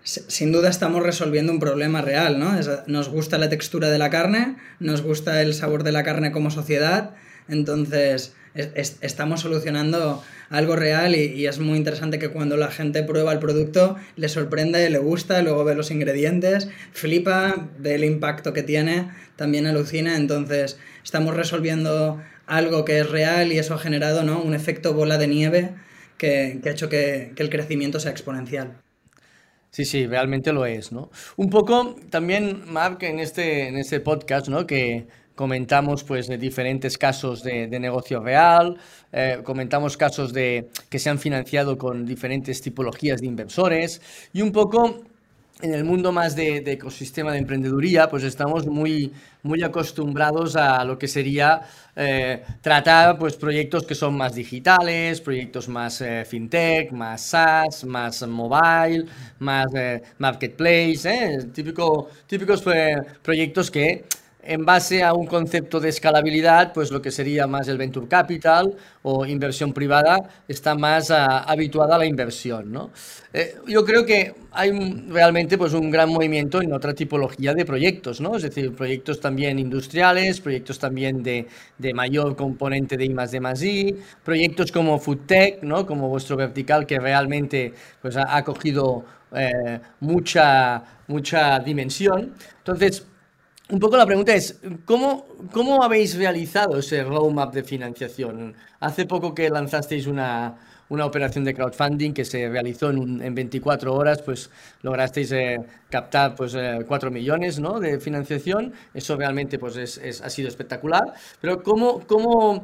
sin 0.03 0.51
duda 0.51 0.69
estamos 0.69 1.01
resolviendo 1.01 1.51
un 1.51 1.59
problema 1.59 2.01
real, 2.01 2.37
¿no? 2.37 2.51
nos 2.85 3.09
gusta 3.09 3.39
la 3.39 3.49
textura 3.49 3.89
de 3.89 3.97
la 3.97 4.11
carne, 4.11 4.57
nos 4.79 5.01
gusta 5.01 5.41
el 5.41 5.55
sabor 5.55 5.83
de 5.83 5.91
la 5.91 6.03
carne 6.03 6.31
como 6.31 6.51
sociedad, 6.51 7.15
entonces 7.47 8.33
estamos 8.55 9.41
solucionando 9.41 10.23
algo 10.49 10.75
real 10.75 11.15
y, 11.15 11.45
es 11.45 11.59
muy 11.59 11.77
interesante 11.77 12.19
que 12.19 12.29
cuando 12.29 12.55
la 12.55 12.71
gente 12.71 13.03
prueba 13.03 13.33
el 13.33 13.39
producto 13.39 13.97
le 14.15 14.29
sorprende, 14.29 14.89
le 14.89 14.97
gusta, 14.97 15.41
luego 15.41 15.63
ve 15.65 15.75
los 15.75 15.91
ingredientes, 15.91 16.69
flipa, 16.93 17.67
ve 17.77 17.95
el 17.95 18.05
impacto 18.05 18.53
que 18.53 18.63
tiene, 18.63 19.09
también 19.35 19.67
alucina, 19.67 20.15
entonces 20.15 20.79
estamos 21.03 21.35
resolviendo 21.35 22.21
algo 22.45 22.85
que 22.85 22.99
es 22.99 23.09
real 23.09 23.51
y 23.51 23.59
eso 23.59 23.73
ha 23.73 23.79
generado 23.79 24.23
¿no? 24.23 24.41
un 24.41 24.53
efecto 24.53 24.93
bola 24.93 25.17
de 25.17 25.27
nieve 25.27 25.71
que, 26.17 26.61
ha 26.63 26.69
hecho 26.69 26.89
que, 26.89 27.33
el 27.35 27.49
crecimiento 27.49 27.99
sea 27.99 28.11
exponencial. 28.11 28.77
Sí, 29.71 29.83
sí, 29.83 30.07
realmente 30.07 30.53
lo 30.53 30.65
es, 30.65 30.93
¿no? 30.93 31.11
Un 31.35 31.49
poco 31.49 31.97
también, 32.09 32.63
Mark, 32.71 32.99
en 33.01 33.19
este, 33.19 33.67
en 33.67 33.75
este 33.75 33.99
podcast, 33.99 34.47
¿no? 34.47 34.65
Que 34.65 35.07
comentamos 35.35 36.03
pues 36.03 36.27
de 36.27 36.37
diferentes 36.37 36.97
casos 36.97 37.43
de, 37.43 37.67
negocio 37.79 38.21
real, 38.21 38.77
eh, 39.11 39.39
comentamos 39.43 39.97
casos 39.97 40.33
de 40.33 40.69
que 40.89 40.97
se 40.97 41.09
han 41.09 41.19
financiado 41.19 41.77
con 41.77 42.05
diferentes 42.05 42.61
tipologías 42.61 43.19
de 43.19 43.27
inversores 43.27 44.01
y 44.33 44.41
un 44.41 44.51
poco 44.51 45.01
en 45.61 45.73
el 45.73 45.85
mundo 45.85 46.11
más 46.11 46.35
de, 46.35 46.57
ecosistema 46.57 47.31
de 47.31 47.37
emprendeduría, 47.37 48.09
pues 48.09 48.23
estamos 48.23 48.67
muy, 48.67 49.13
muy 49.43 49.63
acostumbrados 49.63 50.57
a 50.57 50.83
lo 50.83 50.97
que 50.97 51.07
sería 51.07 51.61
eh, 51.95 52.43
tratar 52.61 53.17
pues, 53.17 53.37
proyectos 53.37 53.85
que 53.85 53.95
son 53.95 54.17
más 54.17 54.35
digitales, 54.35 55.21
proyectos 55.21 55.69
más 55.69 56.01
eh, 56.01 56.25
fintech, 56.25 56.91
más 56.91 57.21
SaaS, 57.21 57.85
más 57.85 58.27
mobile, 58.27 59.05
más 59.39 59.67
marketplace, 60.17 61.47
típico, 61.53 62.09
típicos 62.27 62.61
proyectos 63.23 63.71
que 63.71 64.03
en 64.45 64.65
base 64.65 65.03
a 65.03 65.13
un 65.13 65.25
concepto 65.25 65.79
de 65.79 65.89
escalabilidad, 65.89 66.71
pues 66.73 66.91
lo 66.91 67.01
que 67.01 67.11
sería 67.11 67.47
más 67.47 67.67
el 67.67 67.77
venture 67.77 68.07
capital 68.07 68.75
o 69.03 69.25
inversión 69.25 69.73
privada 69.73 70.17
está 70.47 70.75
más 70.75 71.11
ah, 71.11 71.39
habituada 71.39 71.95
a 71.95 71.99
la 71.99 72.05
inversión, 72.05 72.71
¿no? 72.71 72.91
Eh, 73.33 73.55
yo 73.67 73.83
creo 73.83 74.05
que 74.05 74.33
hay 74.51 74.71
realmente 75.09 75.57
pues 75.57 75.73
un 75.73 75.91
gran 75.91 76.09
movimiento 76.09 76.61
en 76.61 76.71
otra 76.73 76.93
tipología 76.93 77.53
de 77.53 77.65
proyectos, 77.65 78.21
¿no? 78.21 78.35
Es 78.35 78.43
decir, 78.43 78.73
proyectos 78.73 79.19
también 79.19 79.59
industriales, 79.59 80.39
proyectos 80.39 80.79
también 80.79 81.21
de, 81.23 81.47
de 81.77 81.93
mayor 81.93 82.35
componente 82.35 82.97
de 82.97 83.05
I 83.05 83.13
D 83.13 83.67
I, 83.67 83.95
proyectos 84.23 84.71
como 84.71 84.99
FoodTech, 84.99 85.63
¿no? 85.63 85.85
Como 85.85 86.07
vuestro 86.07 86.37
vertical 86.37 86.85
que 86.85 86.99
realmente 86.99 87.73
pues 88.01 88.15
ha, 88.15 88.35
ha 88.37 88.43
cogido 88.43 89.03
eh, 89.33 89.79
mucha, 89.99 90.83
mucha 91.07 91.59
dimensión. 91.59 92.33
Entonces, 92.59 93.05
un 93.69 93.79
poco 93.79 93.97
la 93.97 94.05
pregunta 94.05 94.33
es, 94.33 94.59
¿cómo, 94.85 95.25
¿cómo 95.51 95.83
habéis 95.83 96.15
realizado 96.15 96.77
ese 96.77 97.03
roadmap 97.03 97.53
de 97.53 97.63
financiación? 97.63 98.53
Hace 98.79 99.05
poco 99.05 99.33
que 99.33 99.49
lanzasteis 99.49 100.05
una, 100.05 100.55
una 100.89 101.05
operación 101.05 101.43
de 101.43 101.53
crowdfunding 101.53 102.13
que 102.13 102.25
se 102.25 102.47
realizó 102.47 102.91
en, 102.91 103.21
en 103.21 103.33
24 103.33 103.93
horas, 103.93 104.21
pues 104.21 104.51
lograsteis 104.83 105.31
eh, 105.31 105.57
captar 105.89 106.35
pues, 106.35 106.55
4 106.87 107.09
eh, 107.09 107.11
millones 107.11 107.59
¿no? 107.59 107.79
de 107.79 107.99
financiación. 107.99 108.71
Eso 108.93 109.15
realmente 109.17 109.57
pues, 109.57 109.77
es, 109.77 110.21
ha 110.21 110.29
sido 110.29 110.47
espectacular. 110.47 111.13
Pero 111.41 111.63
¿cómo, 111.63 112.01
cómo, 112.05 112.63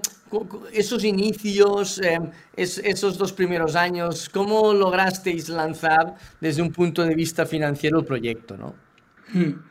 esos 0.72 1.04
inicios, 1.04 2.00
eh, 2.00 2.20
esos 2.56 3.18
dos 3.18 3.34
primeros 3.34 3.76
años, 3.76 4.30
cómo 4.30 4.72
lograsteis 4.72 5.50
lanzar 5.50 6.16
desde 6.40 6.62
un 6.62 6.72
punto 6.72 7.04
de 7.04 7.16
vista 7.16 7.48
financiero 7.48 8.00
el 8.00 8.06
proyecto? 8.06 8.56
¿no? 8.56 8.76
Hmm. 9.34 9.71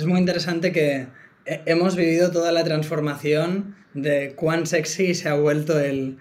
Es 0.00 0.06
muy 0.06 0.18
interesante 0.18 0.72
que 0.72 1.08
hemos 1.44 1.94
vivido 1.94 2.30
toda 2.30 2.52
la 2.52 2.64
transformación 2.64 3.76
de 3.92 4.32
cuán 4.34 4.64
sexy 4.66 5.12
se 5.12 5.28
ha 5.28 5.34
vuelto 5.34 5.78
el, 5.78 6.16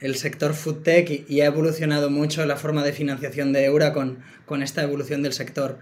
el 0.00 0.16
sector 0.16 0.52
food 0.52 0.82
tech 0.82 1.24
y, 1.26 1.40
ha 1.40 1.46
evolucionado 1.46 2.10
mucho 2.10 2.44
la 2.44 2.56
forma 2.56 2.84
de 2.84 2.92
financiación 2.92 3.54
de 3.54 3.64
Eura 3.64 3.94
con, 3.94 4.18
con 4.44 4.62
esta 4.62 4.82
evolución 4.82 5.22
del 5.22 5.32
sector. 5.32 5.78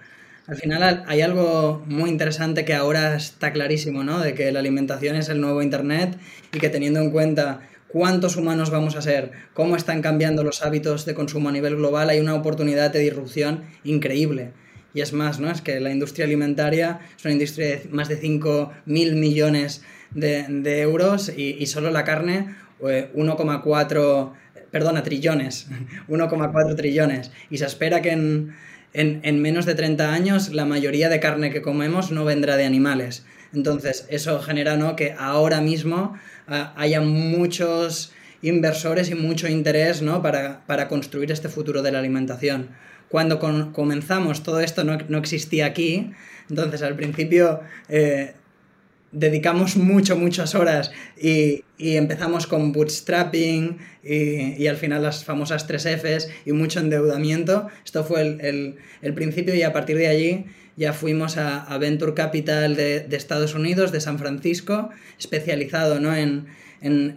Al 0.46 0.58
final 0.58 1.02
hay 1.08 1.22
algo 1.22 1.82
muy 1.86 2.08
interesante 2.08 2.64
que 2.64 2.74
ahora 2.74 3.16
está 3.16 3.52
clarísimo, 3.52 4.04
¿no? 4.04 4.20
De 4.20 4.34
que 4.34 4.52
la 4.52 4.60
alimentación 4.60 5.16
es 5.16 5.28
el 5.28 5.40
nuevo 5.40 5.60
Internet 5.60 6.16
y 6.52 6.60
que 6.60 6.68
teniendo 6.68 7.00
en 7.00 7.10
cuenta 7.10 7.62
cuántos 7.88 8.36
humanos 8.36 8.70
vamos 8.70 8.94
a 8.94 9.02
ser, 9.02 9.32
cómo 9.54 9.74
están 9.74 10.02
cambiando 10.02 10.44
los 10.44 10.62
hábitos 10.62 11.04
de 11.04 11.14
consumo 11.14 11.48
a 11.48 11.52
nivel 11.52 11.74
global, 11.74 12.10
hay 12.10 12.20
una 12.20 12.36
oportunidad 12.36 12.92
de 12.92 13.00
disrupción 13.00 13.64
increíble. 13.82 14.52
Y 14.94 15.00
es 15.00 15.12
más, 15.12 15.40
¿no? 15.40 15.50
Es 15.50 15.60
que 15.60 15.80
la 15.80 15.90
industria 15.90 16.24
alimentaria 16.24 17.00
es 17.16 17.24
una 17.24 17.34
industria 17.34 17.66
de 17.66 17.88
más 17.90 18.08
de 18.08 18.20
5.000 18.20 19.14
millones 19.14 19.82
de, 20.12 20.80
euros 20.80 21.32
y, 21.36 21.66
solo 21.66 21.90
la 21.90 22.04
carne 22.04 22.54
1,4, 22.80 24.32
perdona, 24.70 25.02
trillones, 25.02 25.66
1,4 26.08 26.76
trillones. 26.76 27.32
Y 27.50 27.58
se 27.58 27.66
espera 27.66 28.00
que 28.02 28.12
en, 28.12 28.54
en, 28.94 29.42
menos 29.42 29.66
de 29.66 29.74
30 29.74 30.12
años 30.12 30.52
la 30.52 30.64
mayoría 30.64 31.08
de 31.08 31.20
carne 31.20 31.50
que 31.50 31.60
comemos 31.60 32.12
no 32.12 32.24
vendrá 32.24 32.56
de 32.56 32.64
animales. 32.64 33.26
Entonces, 33.52 34.06
eso 34.08 34.40
genera 34.40 34.76
¿no? 34.76 34.96
que 34.96 35.14
ahora 35.18 35.60
mismo 35.60 36.14
ah, 36.46 36.72
haya 36.76 37.00
muchos 37.00 38.12
inversores 38.42 39.10
y 39.10 39.14
mucho 39.14 39.48
interés 39.48 40.02
¿no? 40.02 40.22
para, 40.22 40.64
para, 40.66 40.88
construir 40.88 41.32
este 41.32 41.48
futuro 41.48 41.82
de 41.82 41.92
la 41.92 41.98
alimentación. 41.98 42.68
Cuando 43.14 43.38
comenzamos 43.38 44.42
todo 44.42 44.58
esto 44.58 44.82
no, 44.82 44.98
no, 45.08 45.18
existía 45.18 45.66
aquí, 45.66 46.10
entonces 46.50 46.82
al 46.82 46.96
principio 46.96 47.60
eh, 47.88 48.32
dedicamos 49.12 49.76
mucho, 49.76 50.16
muchas 50.16 50.56
horas 50.56 50.90
y, 51.16 51.62
empezamos 51.78 52.48
con 52.48 52.72
bootstrapping 52.72 53.78
y, 54.02 54.66
al 54.66 54.76
final 54.76 55.04
las 55.04 55.24
famosas 55.24 55.68
tres 55.68 55.86
Fs 55.86 56.28
y 56.44 56.50
mucho 56.50 56.80
endeudamiento. 56.80 57.68
Esto 57.84 58.02
fue 58.02 58.20
el, 58.20 59.14
principio 59.14 59.54
y 59.54 59.62
a 59.62 59.72
partir 59.72 59.96
de 59.96 60.08
allí 60.08 60.46
ya 60.76 60.92
fuimos 60.92 61.36
a, 61.36 61.78
Venture 61.78 62.14
Capital 62.14 62.74
de, 62.74 63.06
Estados 63.12 63.54
Unidos, 63.54 63.92
de 63.92 64.00
San 64.00 64.18
Francisco, 64.18 64.90
especializado 65.20 66.00
¿no? 66.00 66.16
en, 66.16 66.46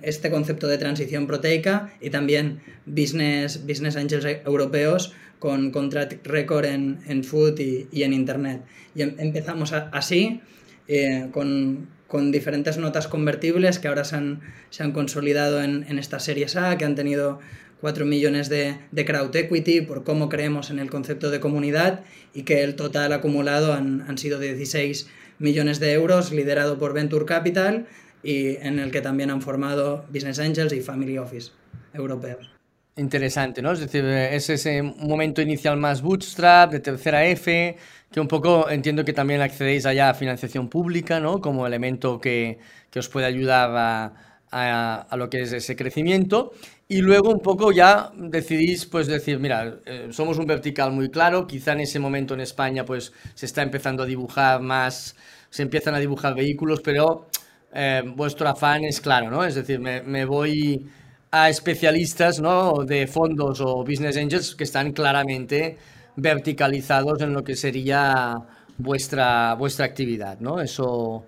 este 0.04 0.30
concepto 0.30 0.68
de 0.68 0.78
transición 0.78 1.26
proteica 1.26 1.92
y 2.00 2.12
también 2.12 2.60
business, 2.86 3.66
business 3.66 3.98
angels 3.98 4.26
europeos 4.46 5.14
con 5.40 5.72
contract 5.72 6.26
record 6.26 6.66
en, 6.66 7.24
food 7.24 7.60
y, 7.60 8.04
en 8.04 8.14
internet. 8.14 8.62
Y 8.96 9.04
em, 9.04 9.16
empezamos 9.18 9.74
así 9.74 10.42
eh, 10.88 11.28
con, 11.32 11.88
con, 12.08 12.32
diferentes 12.32 12.78
notas 12.78 13.08
convertibles 13.08 13.80
que 13.80 13.88
ahora 13.88 14.04
se 14.04 14.16
han, 14.16 14.42
se 14.70 14.84
han 14.84 14.92
consolidado 14.92 15.62
en, 15.62 15.86
en, 15.88 16.00
estas 16.00 16.24
series 16.24 16.56
A, 16.56 16.78
que 16.78 16.86
han 16.86 16.96
tenido 16.96 17.40
4 17.82 18.06
millones 18.06 18.50
de, 18.50 18.78
de, 18.92 19.06
crowd 19.06 19.36
equity 19.36 19.82
por 19.82 20.04
cómo 20.04 20.30
creemos 20.30 20.72
en 20.72 20.80
el 20.80 20.90
concepto 20.90 21.30
de 21.30 21.40
comunidad 21.40 22.02
y 22.34 22.44
que 22.44 22.64
el 22.64 22.76
total 22.76 23.14
acumulado 23.14 23.74
han, 23.74 24.06
han 24.08 24.18
sido 24.18 24.40
16 24.40 25.08
millones 25.40 25.80
de 25.80 25.94
euros, 25.94 26.32
liderado 26.32 26.80
por 26.80 26.94
Venture 26.94 27.26
Capital 27.26 27.86
y 28.24 28.58
en 28.58 28.80
el 28.80 28.92
que 28.92 29.02
también 29.02 29.30
han 29.30 29.42
formado 29.42 30.06
Business 30.12 30.40
Angels 30.40 30.74
y 30.74 30.82
Family 30.82 31.20
Office 31.20 31.52
europeos. 31.94 32.57
Interesante, 32.98 33.62
¿no? 33.62 33.72
Es 33.74 33.80
decir, 33.80 34.04
es 34.06 34.50
ese 34.50 34.82
momento 34.82 35.40
inicial 35.44 35.78
más 35.78 36.02
bootstrap, 36.02 36.72
de 36.72 36.80
tercera 36.80 37.24
F, 37.28 37.78
que 38.12 38.20
un 38.20 38.28
poco 38.28 38.72
entiendo 38.72 39.06
que 39.06 39.14
también 39.14 39.40
accedéis 39.42 39.86
allá 39.86 40.10
a 40.10 40.14
financiación 40.16 40.68
pública, 40.68 41.20
¿no? 41.20 41.40
Como 41.40 41.68
elemento 41.68 42.20
que, 42.20 42.58
que 42.90 42.98
os 42.98 43.08
puede 43.08 43.28
ayudar 43.28 43.70
a, 43.76 44.14
a, 44.50 45.02
a, 45.12 45.16
lo 45.18 45.30
que 45.30 45.42
es 45.42 45.54
ese 45.54 45.76
crecimiento. 45.76 46.54
Y 46.88 47.02
luego 47.02 47.30
un 47.30 47.40
poco 47.42 47.72
ya 47.72 48.12
decidís, 48.16 48.88
pues 48.88 49.06
decir, 49.06 49.38
mira, 49.38 49.76
eh, 49.86 50.08
somos 50.10 50.40
un 50.40 50.48
vertical 50.48 50.92
muy 50.92 51.10
claro, 51.12 51.46
quizá 51.46 51.74
en 51.74 51.82
ese 51.82 52.00
momento 52.00 52.34
en 52.34 52.42
España 52.42 52.84
pues 52.84 53.14
se 53.36 53.46
está 53.46 53.62
empezando 53.62 54.02
a 54.04 54.06
dibujar 54.08 54.60
más, 54.62 55.16
se 55.52 55.62
empiezan 55.62 55.94
a 55.94 56.00
dibujar 56.00 56.34
vehículos, 56.34 56.82
pero 56.82 57.28
eh, 57.74 58.02
vuestro 58.16 58.48
afán 58.50 58.86
es 58.86 59.02
claro, 59.02 59.30
¿no? 59.30 59.44
Es 59.46 59.54
decir, 59.54 59.80
me, 59.80 60.02
me 60.02 60.26
voy 60.26 60.88
a 61.32 61.50
especialistas 61.50 62.40
¿no? 62.40 62.84
de 62.86 63.08
fondos 63.08 63.62
o 63.62 63.84
business 63.84 64.18
angels 64.18 64.56
que 64.56 64.64
están 64.64 64.92
claramente 64.94 65.78
verticalizados 66.16 67.22
en 67.22 67.34
lo 67.34 67.44
que 67.44 67.56
sería 67.56 68.36
vuestra, 68.78 69.54
vuestra 69.56 69.86
actividad, 69.86 70.40
¿no? 70.40 70.60
Eso, 70.60 71.26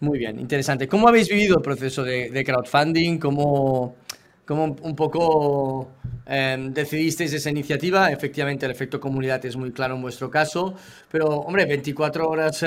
muy 0.00 0.18
bien, 0.18 0.38
interesante. 0.38 0.86
¿Cómo 0.86 1.08
habéis 1.08 1.28
vivido 1.28 1.56
el 1.56 1.62
proceso 1.62 2.04
de, 2.04 2.44
crowdfunding? 2.44 3.18
¿Cómo, 3.18 3.96
¿Cómo, 4.46 4.76
un 4.82 4.94
poco 4.94 5.90
em, 6.26 6.72
decidisteis 6.72 7.32
esa 7.32 7.50
iniciativa? 7.50 8.12
Efectivamente, 8.12 8.66
el 8.66 8.72
efecto 8.72 9.00
comunidad 9.00 9.44
es 9.44 9.56
muy 9.56 9.72
claro 9.72 9.96
en 9.96 10.02
vuestro 10.02 10.30
caso, 10.30 10.74
pero, 11.10 11.26
hombre, 11.26 11.66
24 11.66 12.28
horas, 12.28 12.64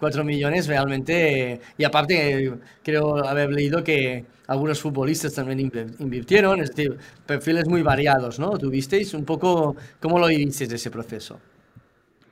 4 0.00 0.20
eh, 0.20 0.24
millones 0.24 0.66
realmente, 0.66 1.60
y 1.76 1.84
aparte, 1.84 2.52
creo 2.82 3.24
haber 3.24 3.50
leído 3.50 3.84
que 3.84 4.24
algunos 4.48 4.80
futbolistas 4.80 5.34
también 5.34 5.60
invirtieron, 5.98 6.60
es 6.60 6.70
decir, 6.70 6.96
perfiles 7.26 7.68
muy 7.68 7.82
variados, 7.82 8.38
¿no? 8.38 8.56
¿Tuvisteis 8.58 9.12
un 9.12 9.24
poco, 9.24 9.76
cómo 10.00 10.18
lo 10.18 10.26
vivisteis 10.26 10.72
ese 10.72 10.90
proceso? 10.90 11.38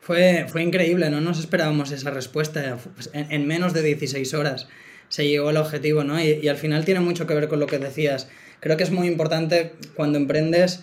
Fue, 0.00 0.46
fue 0.48 0.62
increíble, 0.62 1.10
no 1.10 1.20
nos 1.20 1.38
esperábamos 1.38 1.90
esa 1.92 2.10
respuesta. 2.10 2.78
Pues, 2.94 3.10
en, 3.12 3.46
menos 3.46 3.74
de 3.74 3.82
16 3.82 4.32
horas 4.32 4.66
se 5.08 5.28
llegó 5.28 5.50
al 5.50 5.58
objetivo, 5.58 6.04
¿no? 6.04 6.18
Y, 6.18 6.48
al 6.48 6.56
final 6.56 6.86
tiene 6.86 7.00
mucho 7.00 7.26
que 7.26 7.34
ver 7.34 7.48
con 7.48 7.60
lo 7.60 7.66
que 7.66 7.78
decías. 7.78 8.28
Creo 8.60 8.78
que 8.78 8.84
es 8.84 8.90
muy 8.90 9.08
importante 9.08 9.74
cuando 9.94 10.16
emprendes 10.16 10.82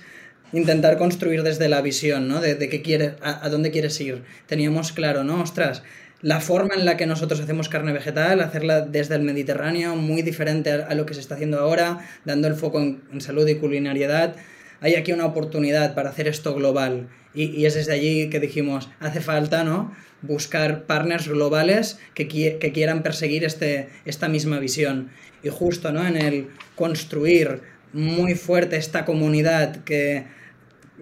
intentar 0.51 0.99
construir 0.99 1.41
desde 1.41 1.67
la 1.67 1.81
visión, 1.81 2.27
¿no? 2.27 2.41
De, 2.41 2.57
qué 2.69 2.83
quieres, 2.83 3.13
a, 3.23 3.43
a, 3.43 3.49
dónde 3.49 3.71
quieres 3.71 3.99
ir. 3.99 4.21
Teníamos 4.45 4.91
claro, 4.91 5.23
¿no? 5.23 5.41
Ostras, 5.41 5.81
la 6.23 6.39
forma 6.39 6.73
en 6.73 6.85
la 6.85 6.95
que 6.95 7.05
nosotros 7.05 7.41
hacemos 7.41 7.67
carne 7.67 7.91
vegetal, 7.91 8.39
hacerla 8.39 8.79
desde 8.79 9.15
el 9.15 9.23
Mediterráneo, 9.23 9.97
muy 9.97 10.21
diferente 10.21 10.71
a, 10.71 10.95
lo 10.95 11.05
que 11.05 11.13
se 11.13 11.19
está 11.19 11.35
haciendo 11.35 11.59
ahora, 11.59 11.99
dando 12.23 12.47
el 12.47 12.55
foco 12.55 12.79
en, 12.79 13.19
salud 13.19 13.45
y 13.45 13.55
culinariedad. 13.55 14.37
Hay 14.79 14.95
aquí 14.95 15.11
una 15.11 15.25
oportunidad 15.25 15.93
para 15.93 16.09
hacer 16.09 16.29
esto 16.29 16.55
global 16.55 17.09
y, 17.35 17.65
es 17.65 17.73
desde 17.73 17.91
allí 17.91 18.29
que 18.29 18.39
dijimos, 18.39 18.89
hace 19.01 19.19
falta 19.19 19.65
¿no? 19.65 19.93
buscar 20.21 20.83
partners 20.85 21.27
globales 21.27 21.99
que, 22.13 22.27
quieran 22.27 23.03
perseguir 23.03 23.43
este, 23.43 23.89
esta 24.05 24.29
misma 24.29 24.59
visión. 24.59 25.09
Y 25.43 25.49
justo 25.49 25.91
¿no? 25.91 26.07
en 26.07 26.15
el 26.15 26.47
construir 26.75 27.63
muy 27.91 28.35
fuerte 28.35 28.77
esta 28.77 29.03
comunidad 29.03 29.83
que, 29.83 30.23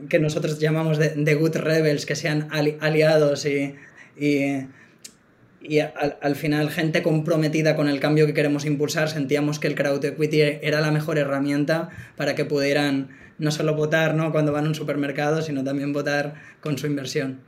que 0.10 0.18
nosotros 0.18 0.58
llamamos 0.58 0.98
de, 0.98 1.36
Good 1.36 1.58
Rebels, 1.58 2.08
que 2.08 2.16
sean 2.16 2.48
aliados 2.50 3.46
y 3.46 3.76
y 5.62 5.80
al, 5.80 6.36
final 6.36 6.72
gente 6.72 7.04
comprometida 7.04 7.76
con 7.76 7.88
el 7.88 8.00
cambio 8.00 8.26
que 8.26 8.34
queremos 8.34 8.66
impulsar, 8.66 9.10
sentíamos 9.10 9.60
que 9.60 9.68
el 9.68 9.76
crowd 9.76 10.04
equity 10.04 10.42
era 10.62 10.82
la 10.82 10.92
mejor 10.92 11.18
herramienta 11.18 11.90
para 12.16 12.36
que 12.36 12.46
pudieran 12.46 13.10
no 13.38 13.52
solo 13.52 13.76
votar 13.76 14.16
¿no? 14.16 14.32
cuando 14.32 14.52
van 14.52 14.66
a 14.66 14.70
un 14.70 14.76
supermercado, 14.76 15.42
sino 15.42 15.64
también 15.64 15.94
votar 15.94 16.36
con 16.62 16.78
su 16.78 16.88
inversión. 16.88 17.42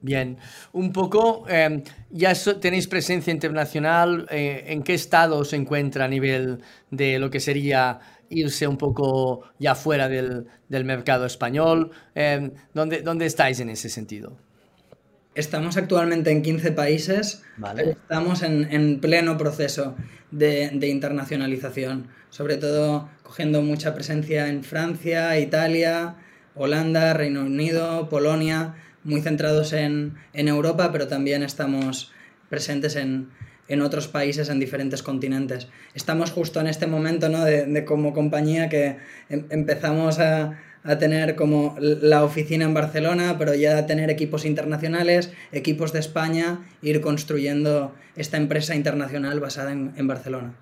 Bien, 0.00 0.38
un 0.72 0.92
poco, 0.92 1.44
em, 1.48 1.82
ya 2.10 2.32
tenéis 2.60 2.86
presencia 2.86 3.32
internacional, 3.32 4.28
eh, 4.30 4.64
¿en 4.68 4.84
qué 4.84 4.94
estado 4.94 5.44
se 5.44 5.56
encuentra 5.56 6.04
a 6.04 6.08
nivel 6.08 6.60
de 6.90 7.18
lo 7.18 7.30
que 7.30 7.40
sería 7.40 7.98
irse 8.30 8.68
un 8.68 8.76
poco 8.76 9.42
ya 9.58 9.74
fuera 9.74 10.08
del, 10.08 10.46
del 10.68 10.84
mercado 10.84 11.26
español? 11.26 11.90
Em, 12.14 12.52
¿dónde, 12.74 13.02
¿Dónde 13.02 13.26
estáis 13.26 13.58
en 13.58 13.70
ese 13.70 13.88
sentido? 13.88 14.36
Estamos 15.38 15.76
actualmente 15.76 16.32
en 16.32 16.42
15 16.42 16.72
países. 16.72 17.44
Estamos 17.76 18.42
en, 18.42 18.98
pleno 18.98 19.38
proceso 19.38 19.94
de, 20.32 20.76
internacionalización. 20.82 22.08
Sobre 22.28 22.56
todo 22.56 23.08
cogiendo 23.22 23.62
mucha 23.62 23.94
presencia 23.94 24.48
en 24.48 24.64
Francia, 24.64 25.38
Italia, 25.38 26.16
Holanda, 26.56 27.14
Reino 27.14 27.42
Unido, 27.42 28.08
Polonia, 28.08 28.74
muy 29.04 29.20
centrados 29.20 29.72
en, 29.72 30.16
Europa, 30.34 30.90
pero 30.90 31.06
también 31.06 31.44
estamos 31.44 32.10
presentes 32.48 32.96
en, 32.96 33.28
en 33.68 33.80
otros 33.82 34.08
países, 34.08 34.48
en 34.48 34.58
diferentes 34.58 35.04
continentes. 35.04 35.68
Estamos 35.94 36.32
justo 36.32 36.58
en 36.58 36.66
este 36.66 36.88
momento 36.88 37.28
¿no? 37.28 37.44
de, 37.44 37.64
de 37.64 37.84
como 37.84 38.12
compañía 38.12 38.68
que 38.68 38.96
em, 39.28 39.46
empezamos 39.50 40.18
a, 40.18 40.58
a, 40.84 40.98
tener 40.98 41.36
como 41.36 41.76
la 41.80 42.24
oficina 42.24 42.64
en 42.64 42.74
Barcelona, 42.74 43.36
pero 43.38 43.54
ya 43.54 43.78
a 43.78 43.86
tener 43.86 44.10
equipos 44.10 44.44
internacionales, 44.44 45.32
equipos 45.52 45.92
de 45.92 46.00
España, 46.00 46.60
ir 46.82 47.00
construyendo 47.00 47.94
esta 48.16 48.36
empresa 48.36 48.74
internacional 48.74 49.40
basada 49.40 49.72
en, 49.72 49.92
en 49.96 50.06
Barcelona. 50.06 50.54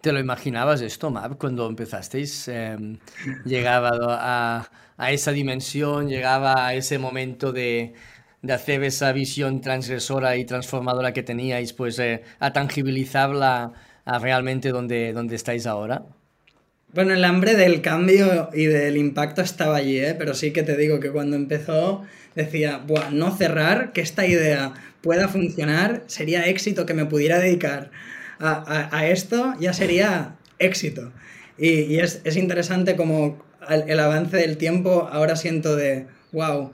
¿Te 0.00 0.12
lo 0.12 0.20
imaginabas 0.20 0.80
esto, 0.80 1.10
Map, 1.10 1.38
cuando 1.38 1.66
empezasteis? 1.66 2.46
Eh, 2.48 2.76
llegaba 3.44 3.90
a, 4.02 4.70
a 4.96 5.12
esa 5.12 5.32
dimensión, 5.32 6.08
llegaba 6.08 6.68
a 6.68 6.74
ese 6.74 6.98
momento 6.98 7.52
de, 7.52 7.94
de 8.42 8.52
hacer 8.52 8.84
esa 8.84 9.12
visión 9.12 9.60
transgresora 9.60 10.36
y 10.36 10.44
transformadora 10.44 11.12
que 11.12 11.22
teníais, 11.22 11.72
pues 11.72 11.98
eh, 11.98 12.22
a 12.38 12.52
tangibilizarla 12.52 13.72
a 14.04 14.18
realmente 14.18 14.70
donde, 14.70 15.12
donde 15.12 15.36
estáis 15.36 15.66
ahora? 15.66 16.06
Bueno, 16.94 17.12
el 17.12 17.22
hambre 17.24 17.54
del 17.54 17.82
cambio 17.82 18.48
y 18.54 18.64
del 18.64 18.96
impacto 18.96 19.42
estaba 19.42 19.76
allí, 19.76 19.98
¿eh? 19.98 20.14
pero 20.18 20.32
sí 20.32 20.52
que 20.52 20.62
te 20.62 20.74
digo 20.74 21.00
que 21.00 21.10
cuando 21.10 21.36
empezó 21.36 22.02
decía, 22.34 22.78
Buah, 22.78 23.10
no 23.10 23.36
cerrar, 23.36 23.92
que 23.92 24.00
esta 24.00 24.26
idea 24.26 24.72
pueda 25.02 25.28
funcionar, 25.28 26.02
sería 26.06 26.46
éxito 26.46 26.86
que 26.86 26.94
me 26.94 27.04
pudiera 27.04 27.38
dedicar 27.38 27.90
a, 28.38 28.88
a, 28.90 28.98
a 28.98 29.08
esto, 29.08 29.52
ya 29.60 29.74
sería 29.74 30.36
éxito. 30.58 31.12
Y, 31.58 31.80
y 31.82 31.98
es, 32.00 32.22
es, 32.24 32.36
interesante 32.36 32.96
como 32.96 33.44
el, 33.68 33.84
el 33.86 34.00
avance 34.00 34.38
del 34.38 34.56
tiempo 34.56 35.10
ahora 35.12 35.36
siento 35.36 35.76
de, 35.76 36.06
wow, 36.32 36.72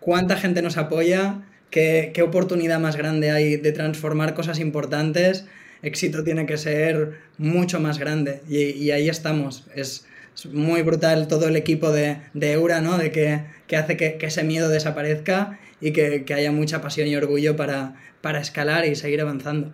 cuánta 0.00 0.36
gente 0.36 0.62
nos 0.62 0.76
apoya, 0.78 1.42
qué, 1.70 2.10
qué 2.12 2.22
oportunidad 2.22 2.80
más 2.80 2.96
grande 2.96 3.30
hay 3.30 3.56
de 3.56 3.70
transformar 3.70 4.34
cosas 4.34 4.58
importantes. 4.58 5.46
Éxito 5.84 6.24
tiene 6.24 6.46
que 6.46 6.56
ser 6.56 7.20
mucho 7.38 7.78
más 7.80 7.98
grande 7.98 8.42
y, 8.48 8.70
y 8.70 8.90
ahí 8.90 9.08
estamos. 9.08 9.64
Es, 9.74 10.06
es, 10.34 10.46
muy 10.46 10.82
brutal 10.82 11.28
todo 11.28 11.46
el 11.46 11.56
equipo 11.56 11.92
de, 11.92 12.20
de 12.32 12.52
Eura, 12.52 12.80
¿no? 12.80 12.98
De 12.98 13.12
que, 13.12 13.44
que 13.66 13.76
hace 13.76 13.96
que, 13.96 14.16
que, 14.16 14.26
ese 14.26 14.42
miedo 14.42 14.68
desaparezca 14.68 15.60
y 15.80 15.92
que, 15.92 16.24
que 16.24 16.34
haya 16.34 16.50
mucha 16.50 16.80
pasión 16.80 17.06
y 17.06 17.14
orgullo 17.14 17.54
para, 17.56 17.94
para 18.20 18.40
escalar 18.40 18.84
y 18.86 18.96
seguir 18.96 19.20
avanzando. 19.20 19.72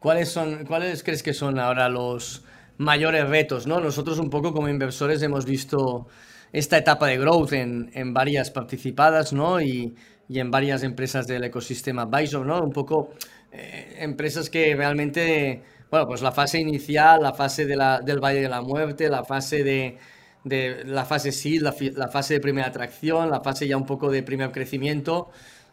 ¿Cuáles, 0.00 0.28
son, 0.28 0.64
¿Cuáles 0.64 1.02
crees 1.02 1.22
que 1.22 1.34
son 1.34 1.58
ahora 1.58 1.88
los 1.88 2.42
mayores 2.78 3.28
retos? 3.28 3.66
¿no? 3.66 3.80
Nosotros 3.80 4.18
un 4.18 4.30
poco 4.30 4.52
como 4.52 4.68
inversores 4.68 5.22
hemos 5.22 5.44
visto 5.44 6.08
esta 6.52 6.78
etapa 6.78 7.06
de 7.06 7.18
growth 7.18 7.52
en, 7.52 7.90
en 7.94 8.12
varias 8.12 8.50
participadas, 8.50 9.32
¿no? 9.32 9.60
Y, 9.60 9.94
y, 10.28 10.40
en 10.40 10.50
varias 10.50 10.82
empresas 10.82 11.26
del 11.26 11.44
ecosistema 11.44 12.02
Advisor, 12.02 12.44
¿no? 12.44 12.62
Un 12.62 12.72
poco 12.72 13.10
eh, 13.52 13.96
empresas 13.98 14.50
que 14.50 14.74
realmente, 14.76 15.62
bueno, 15.90 16.06
pues 16.06 16.22
la 16.22 16.32
fase 16.32 16.60
inicial, 16.60 17.22
la 17.22 17.34
fase 17.34 17.66
del 17.66 18.20
Valle 18.20 18.40
de 18.42 18.48
la 18.48 18.62
Muerte, 18.62 19.08
la 19.08 19.24
fase 19.24 19.64
de, 19.64 19.98
la 20.86 21.04
fase 21.04 21.32
SEED, 21.32 21.62
la, 21.62 22.08
fase 22.08 22.34
de 22.34 22.40
primera 22.40 22.68
atracción, 22.68 23.30
la 23.30 23.40
fase 23.40 23.68
ya 23.68 23.76
un 23.76 23.86
poco 23.86 24.10
de 24.10 24.22
primer 24.22 24.52
crecimiento, 24.52 25.30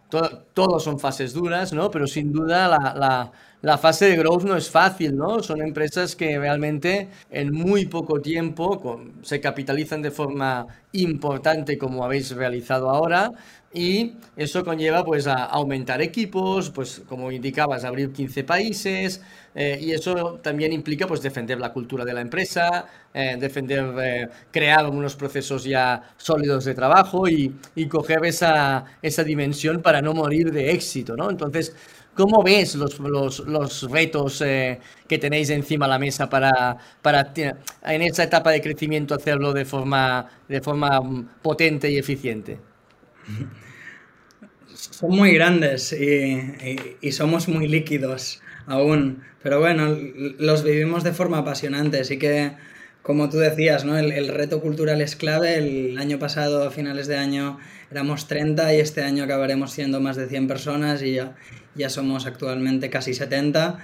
todo, 0.10 0.46
todos 0.54 0.84
son 0.84 1.00
fases 1.00 1.34
duras, 1.34 1.74
¿no? 1.74 1.92
Pero 1.92 2.08
sin 2.08 2.32
duda 2.32 2.68
la 2.68 3.32
la 3.62 3.78
fase 3.78 4.06
de 4.06 4.16
growth 4.18 4.44
no 4.44 4.56
es 4.56 4.70
fácil, 4.70 5.18
¿no? 5.18 5.42
Son 5.42 5.62
empresas 5.62 6.16
que 6.16 6.38
realmente 6.38 7.10
en 7.32 7.52
muy 7.54 7.88
poco 7.88 8.22
tiempo 8.22 9.02
se 9.24 9.42
capitalizan 9.42 10.02
de 10.02 10.12
forma 10.12 10.68
importante 10.94 11.78
como 11.78 12.04
habéis 12.06 12.32
realizado 12.32 12.90
ahora 12.90 13.32
y 13.74 14.14
eso 14.36 14.64
conlleva 14.64 15.04
pues 15.04 15.28
a 15.28 15.44
aumentar 15.46 16.02
equipos, 16.02 16.70
pues 16.70 17.02
como 17.08 17.32
indicabas, 17.32 17.84
abrir 17.84 18.12
15 18.14 18.44
países 18.44 19.22
eh, 19.54 19.78
y 19.82 19.92
eso 19.92 20.40
también 20.42 20.72
implica 20.72 21.06
pues 21.08 21.22
defender 21.22 21.60
la 21.60 21.74
cultura 21.74 22.06
de 22.06 22.14
la 22.14 22.22
empresa, 22.22 22.86
eh, 23.14 23.36
defender, 23.40 23.86
eh, 24.00 24.30
crear 24.52 24.88
unos 24.88 25.16
procesos 25.16 25.64
ya 25.64 26.02
sólidos 26.18 26.66
de 26.66 26.74
trabajo 26.76 27.28
y, 27.28 27.54
y 27.76 27.88
coger 27.88 28.26
esa, 28.26 28.86
esa 29.02 29.24
dimensión 29.24 29.82
para 29.82 30.02
no 30.02 30.14
morir 30.14 30.52
de 30.52 30.72
éxito, 30.72 31.16
¿no? 31.16 31.30
Entonces, 31.30 31.76
¿Cómo 32.18 32.42
ves 32.44 32.74
los, 32.74 33.00
los, 33.00 33.40
los 33.40 33.92
retos 33.92 34.42
eh, 34.42 34.80
que 35.08 35.20
tenéis 35.20 35.52
encima 35.52 35.86
de 35.86 35.90
la 35.92 36.00
mesa 36.00 36.28
para, 36.28 36.76
para 37.04 37.32
en 37.36 38.02
esta 38.02 38.24
etapa 38.24 38.50
de 38.50 38.60
crecimiento 38.60 39.14
hacerlo 39.14 39.54
de 39.54 39.66
forma, 39.66 40.28
de 40.48 40.60
forma 40.60 41.00
mm, 41.00 41.42
potente 41.44 41.92
y 41.92 41.98
eficiente? 41.98 42.60
Son 44.74 45.12
muy 45.12 45.32
grandes 45.34 45.92
y, 45.92 46.06
y, 46.06 46.98
y, 47.02 47.12
somos 47.12 47.48
muy 47.48 47.68
líquidos 47.68 48.42
aún, 48.68 49.24
pero 49.42 49.60
bueno, 49.60 49.98
los 50.38 50.64
vivimos 50.64 51.04
de 51.04 51.14
forma 51.14 51.40
apasionante, 51.40 52.00
así 52.00 52.20
que 52.20 52.52
como 53.08 53.30
tú 53.30 53.38
decías, 53.38 53.86
¿no? 53.86 53.98
el, 53.98 54.28
reto 54.28 54.60
cultural 54.60 55.00
es 55.00 55.16
clave, 55.16 55.56
el 55.56 55.98
año 55.98 56.20
pasado, 56.20 56.68
a 56.68 56.72
finales 56.72 57.08
de 57.08 57.16
año, 57.16 57.58
éramos 57.90 58.28
30 58.28 58.74
y 58.74 58.82
este 58.82 59.02
año 59.02 59.24
acabaremos 59.24 59.72
siendo 59.72 60.02
más 60.02 60.18
de 60.18 60.28
100 60.28 60.50
personas 60.50 61.02
y 61.02 61.14
ya, 61.14 61.38
ya 61.74 61.90
somos 61.90 62.26
actualmente 62.26 62.90
casi 62.90 63.14
70. 63.14 63.80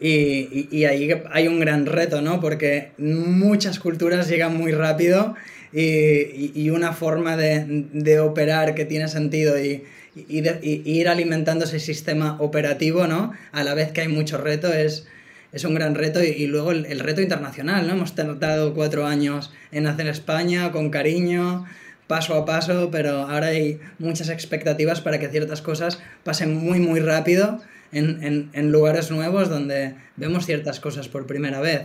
Y, 0.00 0.66
y, 0.72 0.86
ahí 0.86 1.08
hay 1.30 1.46
un 1.46 1.60
gran 1.60 1.86
reto, 1.86 2.20
¿no? 2.20 2.40
Porque 2.40 2.90
muchas 2.98 3.78
culturas 3.78 4.28
llegan 4.28 4.56
muy 4.56 4.72
rápido 4.72 5.36
y, 5.72 6.50
y 6.60 6.70
una 6.70 6.92
forma 6.92 7.36
de, 7.36 7.86
de, 7.92 8.18
operar 8.18 8.74
que 8.74 8.84
tiene 8.84 9.06
sentido 9.06 9.56
y, 9.56 9.84
ir 10.16 11.08
alimentando 11.08 11.64
ese 11.64 11.78
sistema 11.78 12.38
operativo, 12.40 13.06
¿no? 13.06 13.32
A 13.52 13.62
la 13.62 13.74
vez 13.74 13.92
que 13.92 14.00
hay 14.00 14.08
mucho 14.08 14.36
reto 14.36 14.72
es, 14.72 15.06
es 15.54 15.62
un 15.64 15.74
gran 15.74 15.94
reto 15.94 16.22
y, 16.22 16.46
luego 16.48 16.72
el, 16.72 16.98
reto 16.98 17.22
internacional, 17.22 17.86
¿no? 17.86 17.94
Hemos 17.94 18.14
tardado 18.16 18.74
cuatro 18.74 19.06
años 19.06 19.52
en 19.70 19.86
hacer 19.86 20.08
España 20.08 20.72
con 20.72 20.90
cariño, 20.90 21.64
paso 22.08 22.34
a 22.34 22.44
paso, 22.44 22.90
pero 22.90 23.22
ahora 23.22 23.46
hay 23.48 23.80
muchas 24.00 24.30
expectativas 24.30 25.00
para 25.00 25.20
que 25.20 25.28
ciertas 25.28 25.62
cosas 25.62 26.00
pasen 26.24 26.56
muy, 26.56 26.80
muy 26.80 26.98
rápido 26.98 27.62
en, 27.92 28.50
en, 28.52 28.72
lugares 28.72 29.12
nuevos 29.12 29.48
donde 29.48 29.94
vemos 30.16 30.44
ciertas 30.44 30.80
cosas 30.80 31.06
por 31.06 31.26
primera 31.26 31.60
vez. 31.60 31.82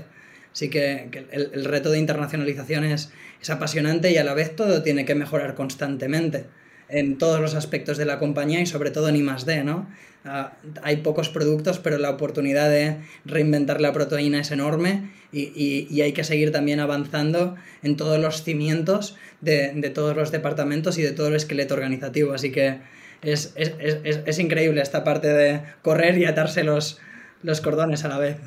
Así 0.52 0.72
que, 0.72 1.10
que 1.12 1.28
el, 1.32 1.52
el, 1.54 1.66
reto 1.66 1.92
de 1.92 2.00
internacionalización 2.00 2.84
es, 2.86 3.12
es 3.40 3.50
apasionante 3.52 4.12
y 4.12 4.18
a 4.18 4.24
la 4.24 4.34
vez 4.34 4.56
todo 4.56 4.82
tiene 4.82 5.06
que 5.06 5.14
mejorar 5.14 5.54
constantemente 5.54 6.46
en 6.90 7.18
todos 7.18 7.40
los 7.40 7.56
aspectos 7.56 7.98
de 7.98 8.06
la 8.06 8.20
compañía 8.20 8.62
y 8.62 8.66
sobre 8.66 8.92
todo 8.92 9.10
en 9.10 9.16
I+D, 9.16 9.64
¿no? 9.64 9.88
Uh, 10.26 10.50
hay 10.84 10.98
pocos 10.98 11.30
productos, 11.30 11.80
pero 11.80 11.98
la 11.98 12.10
oportunidad 12.10 12.70
de 12.70 12.98
reinventar 13.24 13.80
la 13.80 13.94
proteína 13.94 14.42
es 14.42 14.52
enorme 14.52 15.12
y, 15.32 15.44
y, 15.56 15.88
y, 15.90 16.02
hay 16.02 16.12
que 16.12 16.26
seguir 16.26 16.52
también 16.52 16.82
avanzando 16.82 17.56
en 17.84 17.96
todos 17.96 18.20
los 18.20 18.44
cimientos 18.44 19.16
de, 19.40 19.72
de, 19.74 19.90
todos 19.90 20.18
los 20.18 20.32
departamentos 20.32 20.98
y 20.98 21.04
de 21.04 21.12
todo 21.12 21.30
el 21.30 21.36
esqueleto 21.36 21.74
organizativo. 21.74 22.34
Así 22.34 22.52
que 22.52 22.80
es, 23.22 23.54
es, 23.56 23.74
es, 23.80 24.20
es 24.26 24.40
increíble 24.40 24.82
esta 24.82 25.06
parte 25.06 25.30
de 25.30 25.62
correr 25.82 26.18
y 26.18 26.26
atarse 26.26 26.66
los, 26.66 27.00
los 27.42 27.62
cordones 27.62 28.04
a 28.06 28.10
la 28.10 28.18
vez. 28.18 28.38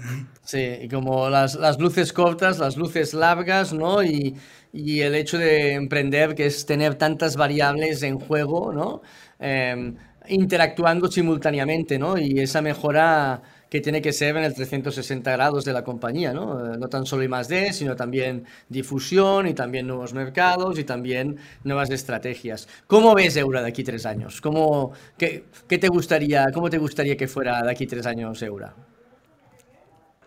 Sí, 0.44 0.78
y 0.82 0.88
como 0.88 1.30
las, 1.30 1.54
las 1.54 1.78
luces 1.78 2.12
cortas, 2.12 2.58
las 2.58 2.76
luces 2.76 3.14
largas, 3.14 3.72
¿no? 3.72 4.02
Y, 4.02 4.36
y, 4.72 5.00
el 5.00 5.14
hecho 5.14 5.38
de 5.38 5.74
emprender, 5.74 6.34
que 6.34 6.46
es 6.46 6.66
tener 6.66 6.96
tantas 6.96 7.36
variables 7.36 8.02
en 8.02 8.18
juego, 8.18 8.72
¿no? 8.72 9.02
Eh, 9.38 9.94
interactuando 10.28 11.08
simultáneamente, 11.08 11.98
¿no? 11.98 12.18
Y 12.18 12.40
esa 12.40 12.62
mejora 12.62 13.42
que 13.72 13.80
tiene 13.80 14.02
que 14.02 14.12
ser 14.12 14.36
en 14.36 14.44
el 14.44 14.52
360 14.52 15.32
grados 15.32 15.64
de 15.64 15.72
la 15.72 15.82
compañía, 15.82 16.34
¿no? 16.34 16.76
No 16.76 16.88
tan 16.88 17.06
solo 17.06 17.24
I 17.24 17.72
sino 17.72 17.96
también 17.96 18.44
difusión 18.68 19.48
y 19.48 19.54
también 19.54 19.86
nuevos 19.86 20.12
mercados 20.12 20.78
y 20.78 20.84
también 20.84 21.38
nuevas 21.64 21.88
estrategias. 21.88 22.68
¿Cómo 22.86 23.14
ves 23.14 23.34
Eura 23.34 23.62
de 23.62 23.68
aquí 23.68 23.82
tres 23.82 24.04
años? 24.04 24.42
¿Cómo, 24.42 24.92
qué, 25.16 25.44
qué 25.66 25.78
te 25.78 25.88
gustaría, 25.88 26.48
¿Cómo 26.52 26.68
te 26.68 26.76
gustaría 26.76 27.16
que 27.16 27.28
fuera 27.28 27.62
de 27.62 27.70
aquí 27.70 27.86
tres 27.86 28.04
años 28.04 28.42
Eura? 28.42 28.74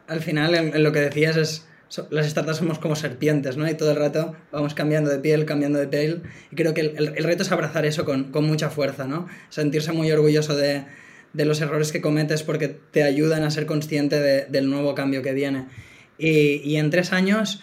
Al 0.08 0.22
final, 0.22 0.56
en, 0.56 0.84
lo 0.84 0.92
que 0.92 1.02
decías 1.02 1.38
es 1.38 1.68
las 2.10 2.28
startups 2.28 2.58
somos 2.58 2.80
como 2.80 2.96
serpientes, 2.96 3.58
¿no? 3.58 3.70
Y 3.70 3.76
todo 3.76 3.92
el 3.92 3.98
rato 3.98 4.36
vamos 4.52 4.74
cambiando 4.74 5.12
de 5.12 5.20
piel, 5.20 5.46
cambiando 5.46 5.78
de 5.78 5.88
piel. 5.88 6.24
Y 6.52 6.56
creo 6.56 6.74
que 6.74 6.82
el, 6.82 6.98
el, 6.98 7.14
el 7.16 7.24
reto 7.24 7.44
es 7.44 7.52
abrazar 7.52 7.86
eso 7.86 8.06
con, 8.06 8.32
con, 8.32 8.44
mucha 8.48 8.72
fuerza, 8.72 9.06
¿no? 9.06 9.28
Sentirse 9.50 9.92
muy 9.92 10.12
orgulloso 10.12 10.56
de, 10.56 10.86
de, 11.36 11.46
los 11.46 11.62
errores 11.62 11.92
que 11.92 12.02
cometes 12.02 12.44
porque 12.44 12.68
te 12.68 13.04
ayudan 13.04 13.44
a 13.44 13.52
ser 13.52 13.66
consciente 13.66 14.20
de, 14.20 14.46
del 14.46 14.70
nuevo 14.70 14.96
cambio 14.96 15.22
que 15.22 15.34
viene. 15.34 15.66
Y, 16.18 16.62
y 16.64 16.78
en 16.78 16.90
tres 16.90 17.12
años 17.12 17.62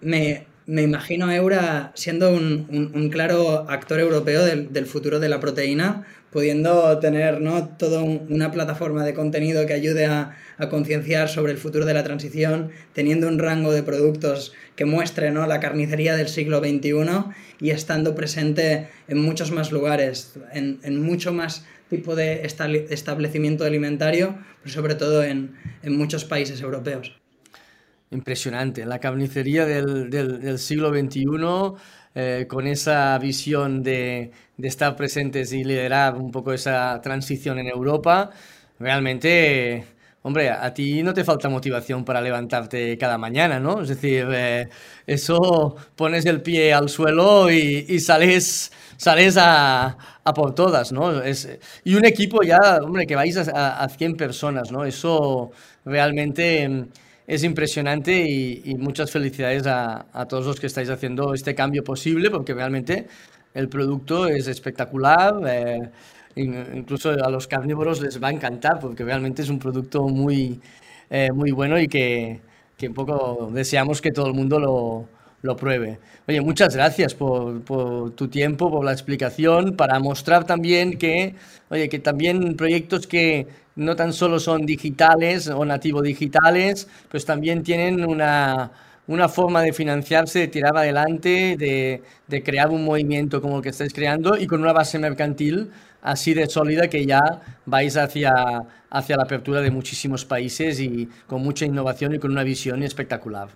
me, 0.00 0.46
me 0.70 0.82
imagino 0.82 1.26
a 1.26 1.34
Eura 1.34 1.90
siendo 1.96 2.32
un, 2.32 3.10
claro 3.10 3.68
actor 3.68 3.98
europeo 3.98 4.44
del, 4.44 4.86
futuro 4.86 5.18
de 5.18 5.28
la 5.28 5.40
proteína, 5.40 6.06
pudiendo 6.30 6.96
tener 7.00 7.40
¿no? 7.40 7.66
toda 7.70 8.02
una 8.02 8.52
plataforma 8.52 9.04
de 9.04 9.12
contenido 9.12 9.66
que 9.66 9.72
ayude 9.72 10.06
a, 10.06 10.36
concienciar 10.70 11.28
sobre 11.28 11.50
el 11.50 11.58
futuro 11.58 11.86
de 11.86 11.94
la 11.94 12.04
transición, 12.04 12.70
teniendo 12.92 13.26
un 13.26 13.40
rango 13.40 13.72
de 13.72 13.82
productos 13.82 14.52
que 14.76 14.84
muestre 14.84 15.32
¿no? 15.32 15.44
la 15.48 15.58
carnicería 15.58 16.14
del 16.14 16.28
siglo 16.28 16.60
XXI 16.60 16.92
y 17.60 17.70
estando 17.70 18.14
presente 18.14 18.88
en 19.08 19.18
muchos 19.18 19.50
más 19.50 19.72
lugares, 19.72 20.34
en, 20.52 20.78
en 20.84 21.02
mucho 21.02 21.32
más 21.32 21.64
tipo 21.90 22.14
de 22.14 22.42
establecimiento 22.44 23.64
alimentario, 23.64 24.38
pero 24.62 24.72
sobre 24.72 24.94
todo 24.94 25.22
en, 25.22 25.52
muchos 25.84 26.24
países 26.24 26.60
europeos. 26.62 27.12
Impresionante, 28.10 28.86
la 28.86 28.98
carnicería 28.98 29.66
del, 29.66 30.58
siglo 30.58 30.90
XXI, 30.90 31.26
eh, 32.14 32.46
con 32.48 32.66
esa 32.66 33.18
visión 33.18 33.82
de, 33.82 34.30
estar 34.62 34.96
presentes 34.96 35.52
y 35.52 35.64
liderar 35.64 36.16
un 36.16 36.30
poco 36.30 36.52
esa 36.52 37.00
transición 37.02 37.58
en 37.58 37.66
Europa, 37.66 38.30
realmente, 38.78 39.84
hombre, 40.22 40.50
a 40.50 40.72
ti 40.74 41.02
no 41.02 41.14
te 41.14 41.24
falta 41.24 41.48
motivación 41.48 42.04
para 42.04 42.20
levantarte 42.20 42.96
cada 42.98 43.18
mañana, 43.18 43.58
¿no? 43.60 43.82
Es 43.82 43.88
decir, 43.88 44.26
eh, 44.32 44.68
eso 45.06 45.76
pones 45.96 46.26
el 46.26 46.42
pie 46.42 46.72
al 46.72 46.88
suelo 46.88 47.50
y, 47.50 47.86
y 47.88 48.00
sales, 48.00 48.72
sales 48.96 49.36
a, 49.38 49.96
por 50.34 50.54
todas, 50.54 50.92
¿no? 50.92 51.22
Es, 51.22 51.48
y 51.84 51.94
un 51.94 52.04
equipo 52.04 52.42
ya, 52.42 52.78
hombre, 52.82 53.06
que 53.06 53.16
vais 53.16 53.36
a, 53.36 53.82
a 53.82 53.88
100 53.88 54.16
personas, 54.16 54.70
¿no? 54.70 54.84
Eso 54.84 55.50
realmente 55.84 56.88
es 57.30 57.44
impresionante 57.44 58.12
y, 58.12 58.74
muchas 58.76 59.10
felicidades 59.10 59.64
a, 59.66 60.26
todos 60.28 60.46
los 60.46 60.58
que 60.60 60.66
estáis 60.66 60.90
haciendo 60.90 61.32
este 61.32 61.54
cambio 61.54 61.84
posible, 61.84 62.28
porque 62.28 62.54
realmente 62.54 63.06
el 63.54 63.68
producto 63.68 64.26
es 64.26 64.48
espectacular. 64.48 65.34
Eh, 65.46 65.90
incluso 66.36 67.10
a 67.10 67.30
los 67.30 67.46
carnívoros 67.46 68.00
les 68.00 68.22
va 68.22 68.28
a 68.28 68.32
encantar, 68.32 68.78
porque 68.80 69.04
realmente 69.04 69.42
es 69.42 69.48
un 69.50 69.58
producto 69.58 70.08
muy, 70.08 70.60
eh, 71.10 71.30
muy 71.32 71.50
bueno 71.50 71.78
y 71.78 71.88
que, 71.88 72.40
que, 72.76 72.88
un 72.88 72.94
poco 72.94 73.50
deseamos 73.52 74.00
que 74.00 74.10
todo 74.10 74.26
el 74.26 74.34
mundo 74.34 74.58
lo, 74.58 75.08
lo 75.42 75.56
pruebe. 75.56 75.98
Oye, 76.28 76.40
muchas 76.40 76.74
gracias 76.76 77.14
por, 77.14 77.62
por, 77.62 78.12
tu 78.12 78.28
tiempo, 78.28 78.70
por 78.70 78.84
la 78.84 78.92
explicación, 78.92 79.76
para 79.76 79.98
mostrar 79.98 80.44
también 80.44 80.98
que, 80.98 81.34
oye, 81.70 81.88
que 81.88 81.98
también 81.98 82.56
proyectos 82.56 83.06
que 83.06 83.46
no 83.76 83.96
tan 83.96 84.12
solo 84.12 84.38
son 84.38 84.66
digitales 84.66 85.48
o 85.48 85.64
nativo 85.64 86.02
digitales, 86.02 86.88
pues 87.08 87.24
también 87.24 87.62
tienen 87.62 88.04
una, 88.04 88.70
forma 89.28 89.62
de 89.62 89.72
financiarse, 89.72 90.40
de 90.40 90.48
tirar 90.48 90.76
adelante, 90.76 91.56
de, 91.56 92.42
crear 92.42 92.68
un 92.70 92.84
movimiento 92.84 93.40
como 93.40 93.56
el 93.56 93.62
que 93.62 93.70
estáis 93.70 93.92
creando 93.92 94.36
y 94.36 94.46
con 94.46 94.60
una 94.60 94.72
base 94.72 94.98
mercantil 94.98 95.70
así 96.02 96.34
de 96.34 96.48
sólida 96.48 96.88
que 96.88 97.06
ya 97.06 97.42
vais 97.66 97.96
hacia, 97.96 98.32
hacia 98.90 99.16
la 99.16 99.22
apertura 99.24 99.60
de 99.60 99.70
muchísimos 99.70 100.24
países 100.24 100.80
y 100.80 101.08
con 101.26 101.42
mucha 101.42 101.64
innovación 101.64 102.14
y 102.14 102.18
con 102.18 102.30
una 102.30 102.44
visión 102.44 102.82
espectacular. 102.82 103.48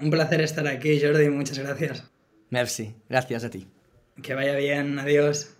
Un 0.00 0.10
placer 0.10 0.40
estar 0.40 0.66
aquí, 0.66 1.00
Jordi. 1.00 1.28
Muchas 1.30 1.58
gracias. 1.58 2.04
Merci. 2.50 2.94
Gracias 3.08 3.44
a 3.44 3.50
ti. 3.50 3.66
Que 4.22 4.34
vaya 4.34 4.56
bien. 4.56 4.98
Adiós. 4.98 5.56